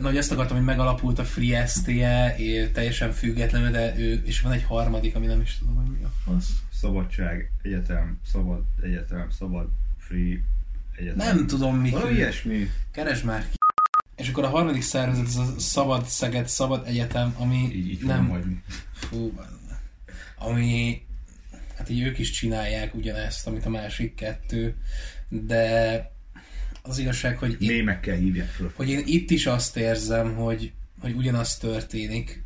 [0.00, 2.36] Na, hogy ezt akartam, hogy megalapult a Free STE,
[2.72, 6.12] teljesen függetlenül, de ő, és van egy harmadik, ami nem is tudom, hogy mi a
[6.24, 6.50] fasz.
[6.72, 10.40] Szabadság, egyetem, szabad egyetem, szabad, free,
[10.96, 11.16] egyetem.
[11.16, 11.90] Nem tudom, mi.
[11.90, 12.70] Valami ilyesmi.
[12.90, 13.56] Keresd már ki.
[14.16, 18.28] És akkor a harmadik szervezet, ez a Szabad Szeged Szabad Egyetem, ami Így, így nem...
[18.28, 18.62] hagyni.
[18.92, 19.32] Fú.
[20.38, 21.02] Ami
[21.76, 24.74] hát így ők is csinálják ugyanezt, amit a másik kettő,
[25.28, 26.12] de
[26.82, 28.72] az igazság, hogy itt, Mémekkel hívják föl.
[28.74, 32.42] hogy én itt is azt érzem, hogy, hogy ugyanaz történik,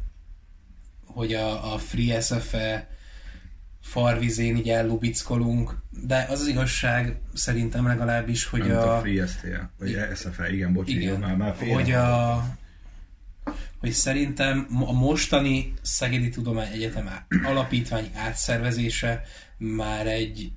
[1.05, 2.90] hogy a, a Free SFE
[3.81, 5.76] farvizén így ellubickolunk,
[6.07, 9.46] de az az igazság szerintem legalábbis, hogy Hogy a, a, Free STL,
[9.78, 9.96] vagy.
[10.14, 12.44] SFL, igen, bocs, igen, már, már félre hogy a
[13.82, 17.10] hogy szerintem a mostani Szegedi Tudomány Egyetem
[17.44, 19.22] alapítvány átszervezése
[19.58, 20.52] már egy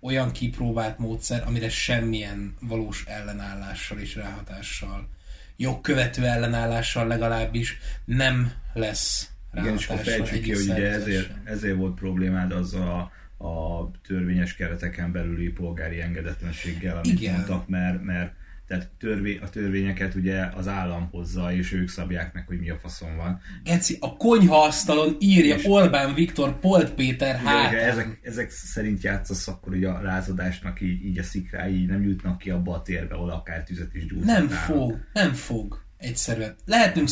[0.00, 5.08] olyan kipróbált módszer, amire semmilyen valós ellenállással és ráhatással,
[5.56, 11.94] jogkövető ellenállással legalábbis nem lesz Igen, és akkor fejtsük ki, hogy ugye ezért, ezért volt
[11.94, 13.12] problémád az a,
[13.46, 17.34] a törvényes kereteken belüli polgári engedetlenséggel, amit Igen.
[17.34, 18.32] mondtak, mert, mert
[18.66, 22.76] tehát törvé, a törvényeket ugye az állam hozza, és ők szabják meg, hogy mi a
[22.76, 23.40] faszon van.
[23.64, 27.72] Geci, a konyhaasztalon írja És- Orbán Viktor Polt Péter hát.
[27.72, 32.38] ezek, ezek szerint játszasz, akkor ugye a lázadásnak így, így a szikrái így nem jutnak
[32.38, 34.48] ki abba a térbe, ahol akár tüzet is gyújthatnának.
[34.48, 35.82] Nem fog, nem fog.
[35.96, 36.54] Egyszerűen.
[36.64, 37.08] Lehetünk,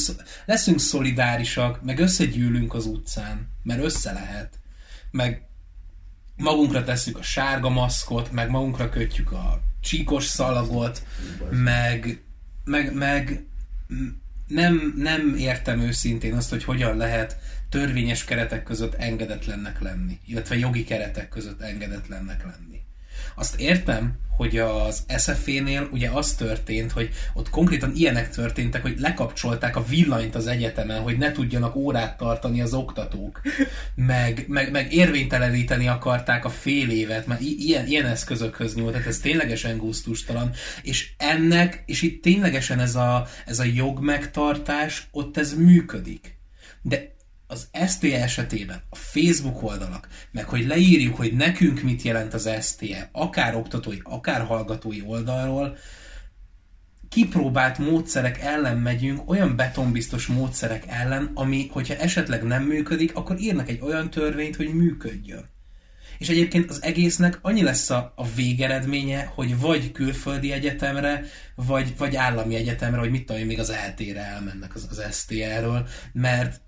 [0.46, 4.58] leszünk szolidárisak, meg összegyűlünk az utcán, mert össze lehet.
[5.10, 5.42] Meg
[6.42, 11.06] magunkra tesszük a sárga maszkot, meg magunkra kötjük a csíkos szalagot,
[11.50, 12.22] meg,
[12.64, 13.46] meg, meg
[14.46, 17.36] nem, nem értem őszintén azt, hogy hogyan lehet
[17.68, 22.80] törvényes keretek között engedetlennek lenni, illetve jogi keretek között engedetlennek lenni.
[23.34, 29.76] Azt értem, hogy az SFE-nél ugye az történt, hogy ott konkrétan ilyenek történtek, hogy lekapcsolták
[29.76, 33.40] a villanyt az egyetemen, hogy ne tudjanak órát tartani az oktatók,
[33.94, 39.18] meg, meg, meg érvényteleníteni akarták a fél évet, mert ilyen, ilyen eszközökhöz nyúlt, tehát ez
[39.18, 40.50] ténylegesen gusztustalan,
[40.82, 46.36] és ennek, és itt ténylegesen ez a, ez a jogmegtartás, ott ez működik.
[46.82, 47.14] De
[47.52, 53.08] az STE esetében a Facebook oldalak, meg hogy leírjuk, hogy nekünk mit jelent az STE,
[53.12, 55.76] akár oktatói, akár hallgatói oldalról,
[57.08, 63.68] kipróbált módszerek ellen megyünk, olyan betonbiztos módszerek ellen, ami, hogyha esetleg nem működik, akkor írnak
[63.68, 65.50] egy olyan törvényt, hogy működjön.
[66.18, 72.16] És egyébként az egésznek annyi lesz a, a végeredménye, hogy vagy külföldi egyetemre, vagy, vagy
[72.16, 76.60] állami egyetemre, vagy mit tudom én, még az eltére elmennek az, az STR-ről, mert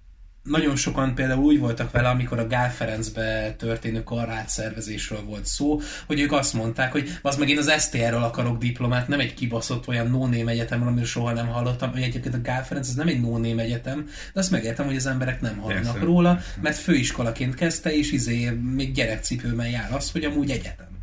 [0.44, 5.80] nagyon sokan például úgy voltak vele, amikor a Gál Ferencbe történő karrát szervezésről volt szó,
[6.06, 9.88] hogy ők azt mondták, hogy az meg én az STR-ről akarok diplomát, nem egy kibaszott
[9.88, 13.20] olyan no-name egyetemről, amiről soha nem hallottam, hogy egyébként a Gál Ferenc ez nem egy
[13.20, 18.12] no-name egyetem, de azt megértem, hogy az emberek nem hallanak róla, mert főiskolaként kezdte, és
[18.12, 20.93] izé még gyerekcipőben jár az, hogy amúgy egyetem.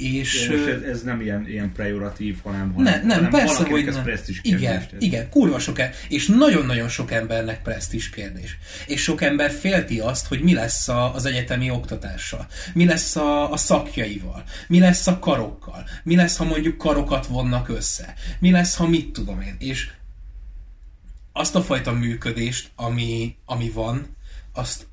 [0.00, 3.84] És, Jó, ez, ez, nem ilyen, ilyen pejoratív, hanem, hanem, ne, nem, hanem persze, hogy
[3.84, 4.04] nem.
[4.04, 8.58] Kérdés, igen, igen, kurva sok, e- és nagyon-nagyon sok embernek presztis kérdés.
[8.86, 13.52] És sok ember félti azt, hogy mi lesz a, az egyetemi oktatással, mi lesz a,
[13.52, 18.76] a szakjaival, mi lesz a karokkal, mi lesz, ha mondjuk karokat vonnak össze, mi lesz,
[18.76, 19.56] ha mit tudom én.
[19.58, 19.90] És
[21.32, 24.16] azt a fajta működést, ami, ami van,
[24.52, 24.86] azt,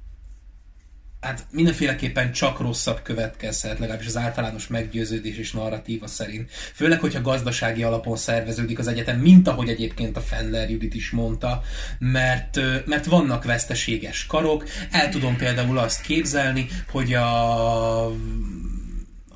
[1.19, 6.51] hát mindenféleképpen csak rosszabb következhet, legalábbis az általános meggyőződés és narratíva szerint.
[6.51, 11.61] Főleg, hogyha gazdasági alapon szerveződik az egyetem, mint ahogy egyébként a Fenner Judit is mondta,
[11.99, 14.65] mert, mert vannak veszteséges karok.
[14.91, 18.11] El tudom például azt képzelni, hogy a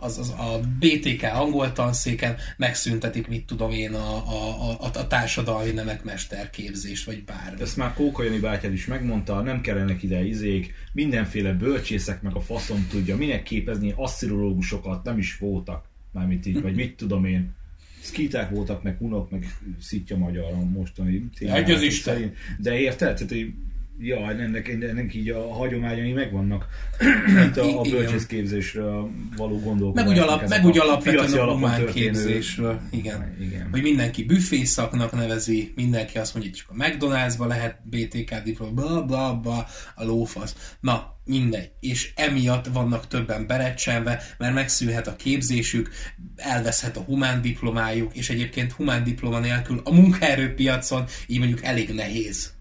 [0.02, 5.72] az, az a BTK angol tanszéken megszüntetik, mit tudom én, a, a, a, a társadalmi
[5.72, 7.62] nemek mesterképzést, vagy bármi.
[7.62, 12.42] Ezt már Kóka Jani bátyád is megmondta, nem kellenek ide izék, mindenféle bölcsészek meg a
[12.42, 17.54] faszom tudja, minek képezni asszirológusokat, nem is voltak, mármint így, vagy mit tudom én.
[18.04, 21.30] Skiták voltak, meg unok, meg szitja magyaron mostani.
[21.40, 22.34] Egy az Isten.
[22.60, 23.16] De érted?
[23.16, 23.46] Tehát,
[24.04, 26.66] Ja, ennek, ennek így a hagyományai megvannak,
[27.36, 30.06] mint a, a bölcsészképzésről való gondolkodás.
[30.06, 32.80] Meg úgy, alap, meg úgy alapvetően a humán képzésről.
[32.92, 33.36] Igen.
[33.40, 33.68] Igen.
[33.72, 39.06] Hogy mindenki büfészaknak nevezi, mindenki azt mondja, hogy csak a McDonald'sba lehet BTK diploma, bla
[39.06, 40.76] bla bla, a lófasz.
[40.80, 41.72] Na, mindegy.
[41.80, 45.90] És emiatt vannak többen berecsenve, mert megszűnhet a képzésük,
[46.36, 52.60] elveszhet a humán diplomájuk, és egyébként humán diploma nélkül a munkaerőpiacon így mondjuk elég nehéz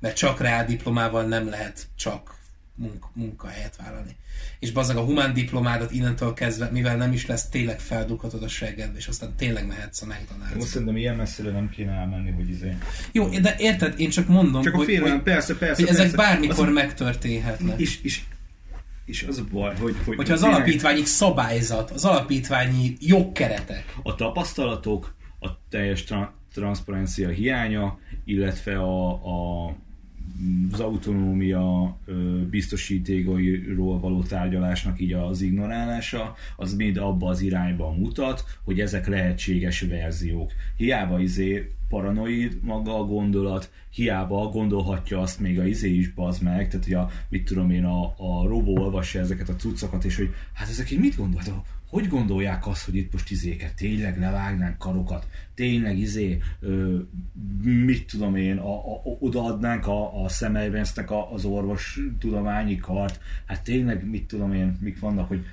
[0.00, 2.36] mert csak diplomával nem lehet csak
[2.76, 4.16] munk- munkahelyet vállalni.
[4.58, 8.98] És bazag a humán diplomádat innentől kezdve, mivel nem is lesz, tényleg feldughatod a seggedbe,
[8.98, 10.54] és aztán tényleg mehetsz a McDonald's.
[10.54, 12.76] Most szerintem ilyen messzire nem kéne elmenni, hogy izé.
[13.12, 16.02] Jó, de érted, én csak mondom, csak hogy, a félelem, persze, persze, hogy persze.
[16.02, 17.80] ezek bármikor az megtörténhetnek.
[17.80, 18.22] És, és,
[19.04, 19.96] és az a baj, hogy...
[20.04, 20.58] hogy Hogyha az tényleg...
[20.58, 23.94] alapítványi szabályzat, az alapítványi jogkeretek.
[24.02, 29.76] A tapasztalatok, a teljes tra- transzparencia hiánya, illetve a, a
[30.72, 31.96] az autonómia
[32.50, 39.80] biztosítékairól való tárgyalásnak így az ignorálása, az mind abba az irányba mutat, hogy ezek lehetséges
[39.80, 40.52] verziók.
[40.76, 46.68] Hiába izé paranoid maga a gondolat, hiába gondolhatja azt még a izé is bazd meg,
[46.68, 50.34] tehát hogy a, mit tudom én, a, a robó olvassa ezeket a cuccokat, és hogy
[50.52, 51.75] hát ezek így mit gondoltak?
[51.88, 56.98] Hogy gondolják azt, hogy itt most izéket tényleg levágnánk karokat, tényleg izé, ö,
[57.62, 64.08] mit tudom én, a, a, odaadnánk a, a Semmelweisnek az orvos tudományi kart, hát tényleg
[64.08, 65.44] mit tudom én, mik vannak, hogy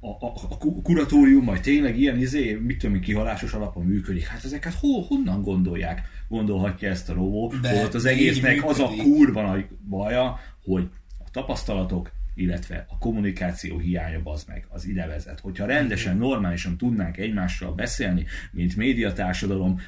[0.00, 4.26] a, a, a kuratórium majd tényleg ilyen izé, mit tudom én, kihalásos alapon működik.
[4.26, 6.02] Hát ezeket hol, honnan gondolják?
[6.28, 7.52] Gondolhatja ezt a robó.
[7.60, 13.78] De Volt az egésznek az a kurva nagy baja, hogy a tapasztalatok illetve a kommunikáció
[13.78, 15.40] hiánya az meg, az ide vezet.
[15.40, 19.80] Hogyha rendesen, normálisan tudnánk egymással beszélni, mint médiatársadalom,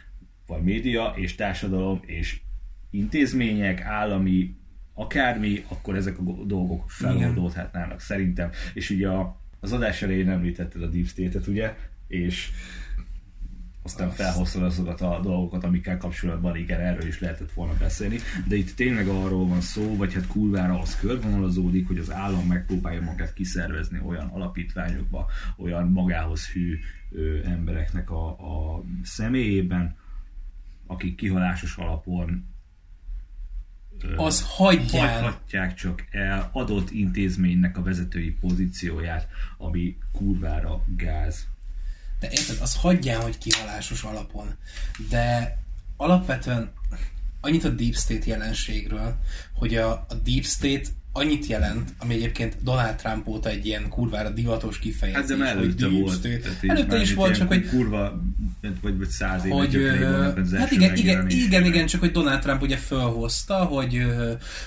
[0.46, 2.40] vagy média és társadalom és
[2.90, 4.56] intézmények, állami,
[4.94, 8.50] akármi, akkor ezek a dolgok feloldódhatnának szerintem.
[8.74, 11.74] És ugye a, az adás elején említetted a Deep State-et, ugye?
[12.06, 12.50] És
[13.82, 14.16] aztán Azt.
[14.16, 18.18] felhoztad azokat a dolgokat, amikkel kapcsolatban igen, erről is lehetett volna beszélni,
[18.48, 23.00] de itt tényleg arról van szó, vagy hát kurvára az körvonalazódik, hogy az állam megpróbálja
[23.00, 25.26] magát kiszervezni olyan alapítványokba,
[25.56, 26.78] olyan magához hű
[27.10, 29.96] ö, embereknek a, a személyében,
[30.86, 32.46] akik kihalásos alapon
[34.00, 35.22] ö, Az hagyjál.
[35.22, 39.28] hagyhatják csak el adott intézménynek a vezetői pozícióját,
[39.58, 41.50] ami kurvára gáz.
[42.22, 44.54] De érted, az hagyjál, hogy kihalásos alapon.
[45.08, 45.58] De
[45.96, 46.72] alapvetően
[47.40, 49.16] annyit a Deep State jelenségről,
[49.54, 54.30] hogy a, a Deep State annyit jelent, ami egyébként Donald Trump óta egy ilyen kurvára
[54.30, 55.20] divatos kifejezés.
[55.20, 56.20] Hát de hogy előtte Deep volt.
[56.20, 58.22] Tehát Előtte is volt, csak hogy Kurva,
[58.82, 62.62] vagy, vagy száz éve hogy, ö, hát igen, igen, igen, igen, csak hogy Donald Trump
[62.62, 64.06] ugye fölhozta, hogy,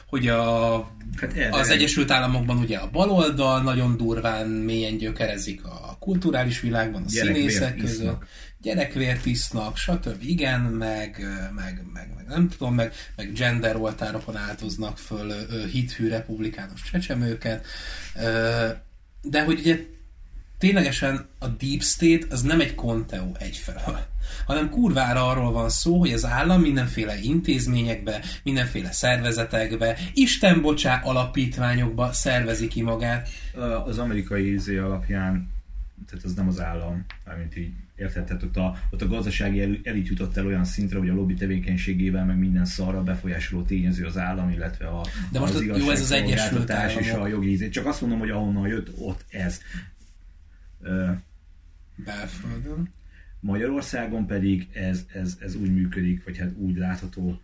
[0.08, 0.76] hogy a,
[1.22, 7.10] Hát az Egyesült Államokban ugye a baloldal nagyon durván mélyen gyökerezik a kulturális világban, a
[7.10, 8.00] színészek között.
[8.00, 8.28] isznak.
[8.66, 10.24] Gyerekvért isznak, stb.
[10.24, 15.34] Igen, meg, meg, meg, meg nem tudom, meg, meg gender oltárokon áltoznak föl
[15.72, 17.66] hithű republikánus csecsemőket.
[19.22, 19.86] De hogy ugye
[20.58, 24.00] ténylegesen a Deep State az nem egy konteó egyfelől,
[24.46, 32.14] hanem kurvára arról van szó, hogy az állam mindenféle intézményekbe, mindenféle szervezetekbe, Isten bocsá alapítványokba
[32.14, 33.30] szervezi ki magát.
[33.86, 35.50] Az amerikai izé alapján,
[36.08, 39.80] tehát az nem az állam, mármint így érted, tehát ott a, ott a gazdasági el-
[39.84, 44.18] elit jutott el olyan szintre, hogy a lobby tevékenységével meg minden szarra befolyásoló tényező az
[44.18, 47.32] állam, illetve a, De most az az- jó, ez az Egyesült igazságszolgáltatás és a Államok.
[47.32, 47.70] jogi izé.
[47.70, 49.62] Csak azt mondom, hogy ahonnan jött, ott ez.
[51.96, 52.90] Belföldön.
[53.40, 57.42] Magyarországon pedig ez, ez, ez úgy működik, vagy hát úgy látható,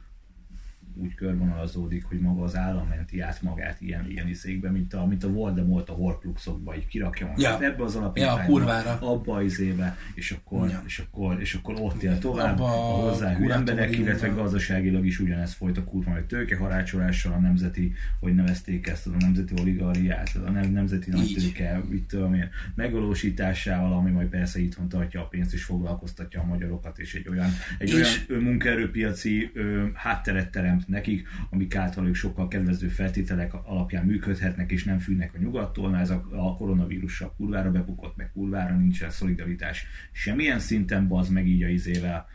[0.96, 5.24] úgy körvonalazódik, hogy maga az állam menti át magát ilyen, ilyen izékbe, mint a, mint
[5.24, 7.68] a Voldemort a Horcruxokba, így kirakja magát Ja.
[7.68, 8.98] ebbe az Ja, alapítványba, a kurvára.
[9.00, 10.82] abba az izébe, és akkor, Ja.
[10.86, 15.54] és akkor, és akkor ott él tovább Abba a hozzáhű emberek, illetve gazdaságilag is ugyanezt
[15.54, 20.72] folyt a kurva, hogy tőkeharácsolással a nemzeti, hogy nevezték ezt, a nemzeti oligarchiát, a nem,
[20.72, 26.42] nemzeti nagytőke, mit tudom én, megvalósításával, ami majd persze itthon tartja a pénzt és foglalkoztatja
[26.42, 32.08] a magyarokat, és egy olyan, egy És- olyan munkaerőpiaci ö, hátteret teremt nekik, amik által
[32.08, 36.56] ők sokkal kedvező feltételek alapján működhetnek, és nem fűnek a nyugattól, mert ez a, a
[36.56, 42.28] koronavírussal kurvára bepukott, meg kurvára nincsen szolidaritás semmilyen szinten, bazd meg így a izével.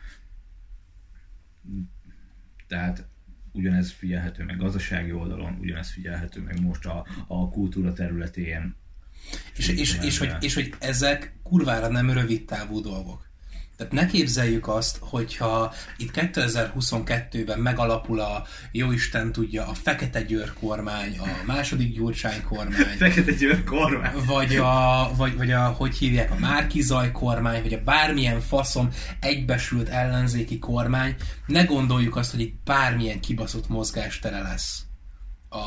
[2.66, 3.08] Tehát
[3.52, 8.74] ugyanez figyelhető meg gazdasági oldalon, ugyanez figyelhető meg most a, a kultúra területén.
[9.56, 13.25] És, és, és, hogy, és hogy ezek kurvára nem rövid távú dolgok.
[13.76, 21.18] Tehát ne képzeljük azt, hogyha itt 2022-ben megalapul a jóisten tudja a Fekete Győr kormány,
[21.18, 24.12] a második Gyurcsány kormány, Fekete Győr kormány.
[24.26, 28.88] vagy a, vagy, vagy a, hogy hívják, a Márkizaj kormány, vagy a bármilyen faszom
[29.20, 31.14] egybesült ellenzéki kormány,
[31.46, 34.84] ne gondoljuk azt, hogy itt bármilyen kibaszott mozgástere lesz
[35.48, 35.58] a,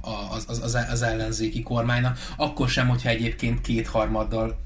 [0.00, 4.65] a, az, az, az, ellenzéki kormánynak, akkor sem, hogyha egyébként kétharmaddal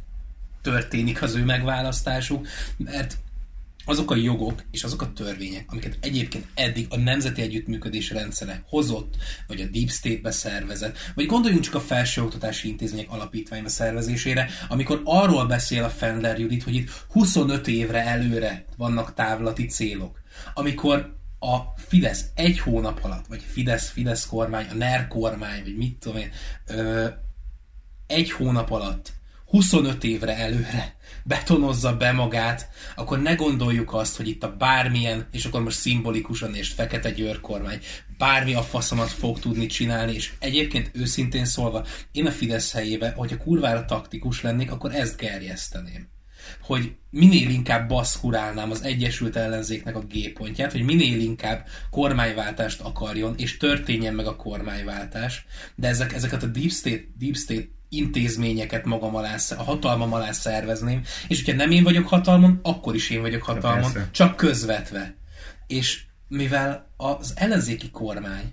[0.62, 2.46] történik az ő megválasztásuk,
[2.76, 3.18] mert
[3.84, 9.16] azok a jogok és azok a törvények, amiket egyébként eddig a Nemzeti Együttműködés rendszere hozott,
[9.46, 15.46] vagy a Deep State-be szervezett, vagy gondoljunk csak a felsőoktatási intézmények alapítványba szervezésére, amikor arról
[15.46, 20.20] beszél a Fendler Judit, hogy itt 25 évre előre vannak távlati célok,
[20.54, 26.18] amikor a Fidesz egy hónap alatt, vagy Fidesz-Fidesz kormány, a NER kormány, vagy mit tudom
[26.18, 26.30] én,
[26.66, 27.06] ö,
[28.06, 29.12] egy hónap alatt
[29.50, 35.44] 25 évre előre betonozza be magát, akkor ne gondoljuk azt, hogy itt a bármilyen, és
[35.44, 37.80] akkor most szimbolikusan és fekete győr kormány,
[38.18, 43.36] bármi a faszomat fog tudni csinálni, és egyébként őszintén szólva, én a Fidesz helyébe, hogyha
[43.36, 46.08] kurvára taktikus lennék, akkor ezt gerjeszteném.
[46.62, 53.56] Hogy minél inkább baszkurálnám az Egyesült Ellenzéknek a G-pontját, hogy minél inkább kormányváltást akarjon, és
[53.56, 59.36] történjen meg a kormánywáltás, de ezek, ezeket a Deep State, Deep State intézményeket magam alá,
[59.56, 63.92] a hatalmam alá szervezném, és hogyha nem én vagyok hatalmon, akkor is én vagyok hatalmon,
[63.92, 64.08] persze.
[64.10, 65.14] csak közvetve.
[65.66, 68.52] És mivel az ellenzéki kormány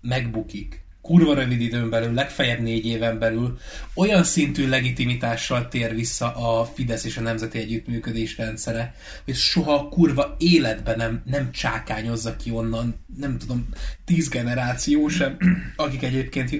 [0.00, 3.58] megbukik, kurva rövid időn belül, legfeljebb négy éven belül
[3.94, 8.94] olyan szintű legitimitással tér vissza a Fidesz és a Nemzeti Együttműködés rendszere,
[9.24, 13.68] hogy soha a kurva életben nem, nem csákányozza ki onnan, nem tudom,
[14.04, 15.36] tíz generáció sem,
[15.76, 16.50] akik egyébként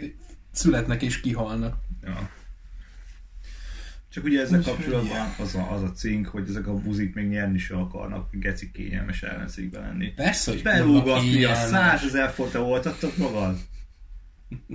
[0.52, 1.76] születnek és kihalnak.
[2.04, 2.30] Ja.
[4.08, 7.58] Csak ugye ezzel kapcsolatban az a, az a cink, hogy ezek a buzik még nyerni
[7.58, 10.12] se akarnak, geci kényelmes ellenzékbe lenni.
[10.14, 13.56] Persze, hogy Belúgatni a százezer font, te oltattad magad?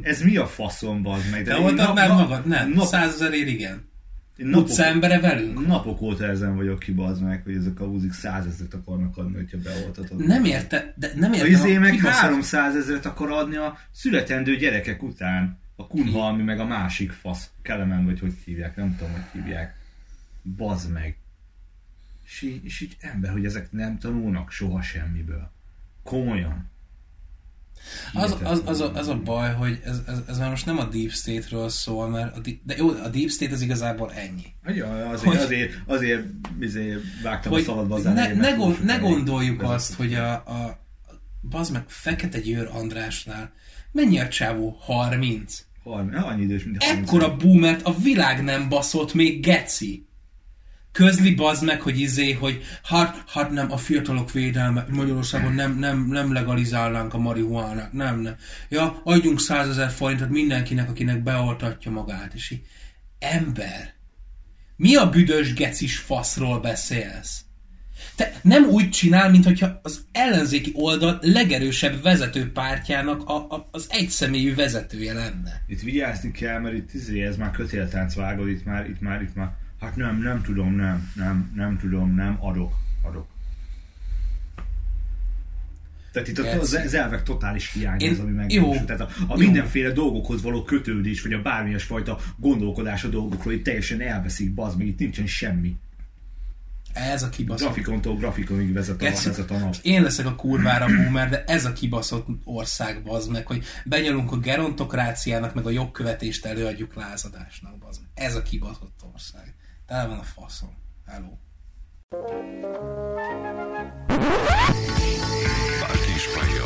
[0.02, 1.44] Ez mi a faszom, bazd meg?
[1.44, 2.46] Te én oltad nap- már nap- magad?
[2.48, 2.70] Nem.
[2.72, 3.90] nap- Százezerért igen.
[4.38, 5.68] Én napok, Utca embere velünk?
[5.68, 9.58] napok óta ezen vagyok ki, bazd meg, hogy ezek a húzik százezret akarnak adni, hogyha
[9.64, 10.26] beoltatod.
[10.26, 11.52] Nem érte, de nem A értem.
[11.52, 15.60] izé meg kibaszott- 300 ezeret akar adni a születendő gyerekek után.
[15.76, 17.50] A kunhalmi meg a másik fasz.
[17.62, 19.76] Kelemen vagy hogy hívják, nem tudom, hogy hívják.
[20.58, 21.18] Bazd meg.
[22.26, 25.52] És így, és így ember, hogy ezek nem tanulnak soha semmiből.
[26.04, 26.70] Komolyan.
[28.14, 30.84] Az, az, az, a, az a baj, hogy ez, ez, ez már most nem a
[30.86, 34.46] Deep State-ről szól, mert a, Deep- de jó, a Deep State az igazából ennyi.
[34.66, 36.26] Ja, azért, Hogy- azért, azért,
[36.62, 39.76] azért vágtam a Hogy szabadba az ne, ne, gond, ne elég gondoljuk vezető.
[39.76, 40.80] azt, hogy a, a
[41.50, 43.52] bazd meg Fekete Győr Andrásnál
[43.92, 44.78] mennyi a csávó?
[44.80, 45.65] 30?
[45.92, 50.08] Harmi- annyi idős, mint a Ekkora boomert a világ nem baszott még geci.
[50.92, 56.08] Közli bazd meg, hogy izé, hogy hát, hát nem, a fiatalok védelme, Magyarországon nem, nem,
[56.08, 58.36] nem legalizálnánk a marihuánát, nem, nem.
[58.70, 62.62] Ja, adjunk százezer forintot mindenkinek, akinek beoltatja magát, és így,
[63.20, 63.94] ember,
[64.76, 67.45] mi a büdös gecis faszról beszélsz?
[68.16, 73.88] Te nem úgy csinál, mint hogyha az ellenzéki oldal legerősebb vezető pártjának a, a, az
[73.90, 75.64] egyszemélyű vezetője lenne.
[75.68, 79.36] Itt vigyázni kell, mert itt izé, ez már kötéltánc vágod, itt már, itt már, itt
[79.36, 83.28] már, hát nem, nem tudom, nem, nem, nem tudom, nem, adok, adok.
[86.12, 88.86] Tehát itt az, az elvek totális hiány Én- az, ami megvalósul.
[88.86, 93.64] Tehát a, a mindenféle dolgokhoz való kötődés, vagy a bármilyen fajta gondolkodás a dolgokról, itt
[93.64, 95.76] teljesen elveszik, bazd meg, itt nincsen semmi.
[96.96, 97.66] Ez a kibaszott.
[97.66, 99.76] Grafikontól grafikonig vezet a, Geci, vezet a nap.
[99.82, 104.38] Én leszek a kurvára boomer, de ez a kibaszott ország, bazd meg, hogy benyalunk a
[104.38, 108.26] gerontokráciának, meg a jogkövetést előadjuk lázadásnak, bazd meg.
[108.26, 109.56] Ez a kibaszott ország.
[109.86, 110.70] Tele van a faszom.
[111.06, 111.38] Hello.
[115.80, 116.66] Bárki is hallja.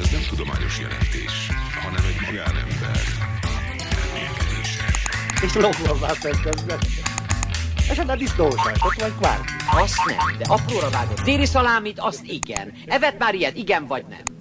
[0.00, 1.48] Ez nem tudományos jelentés,
[1.82, 3.30] hanem egy magánember
[5.42, 6.78] és lóval már közben.
[7.90, 9.52] Esetleg disznósajtot, vagy kvárki.
[9.70, 12.72] Azt nem, de apróra vágott déli szalámit, azt igen.
[12.86, 14.31] Evet már ilyet, igen vagy nem?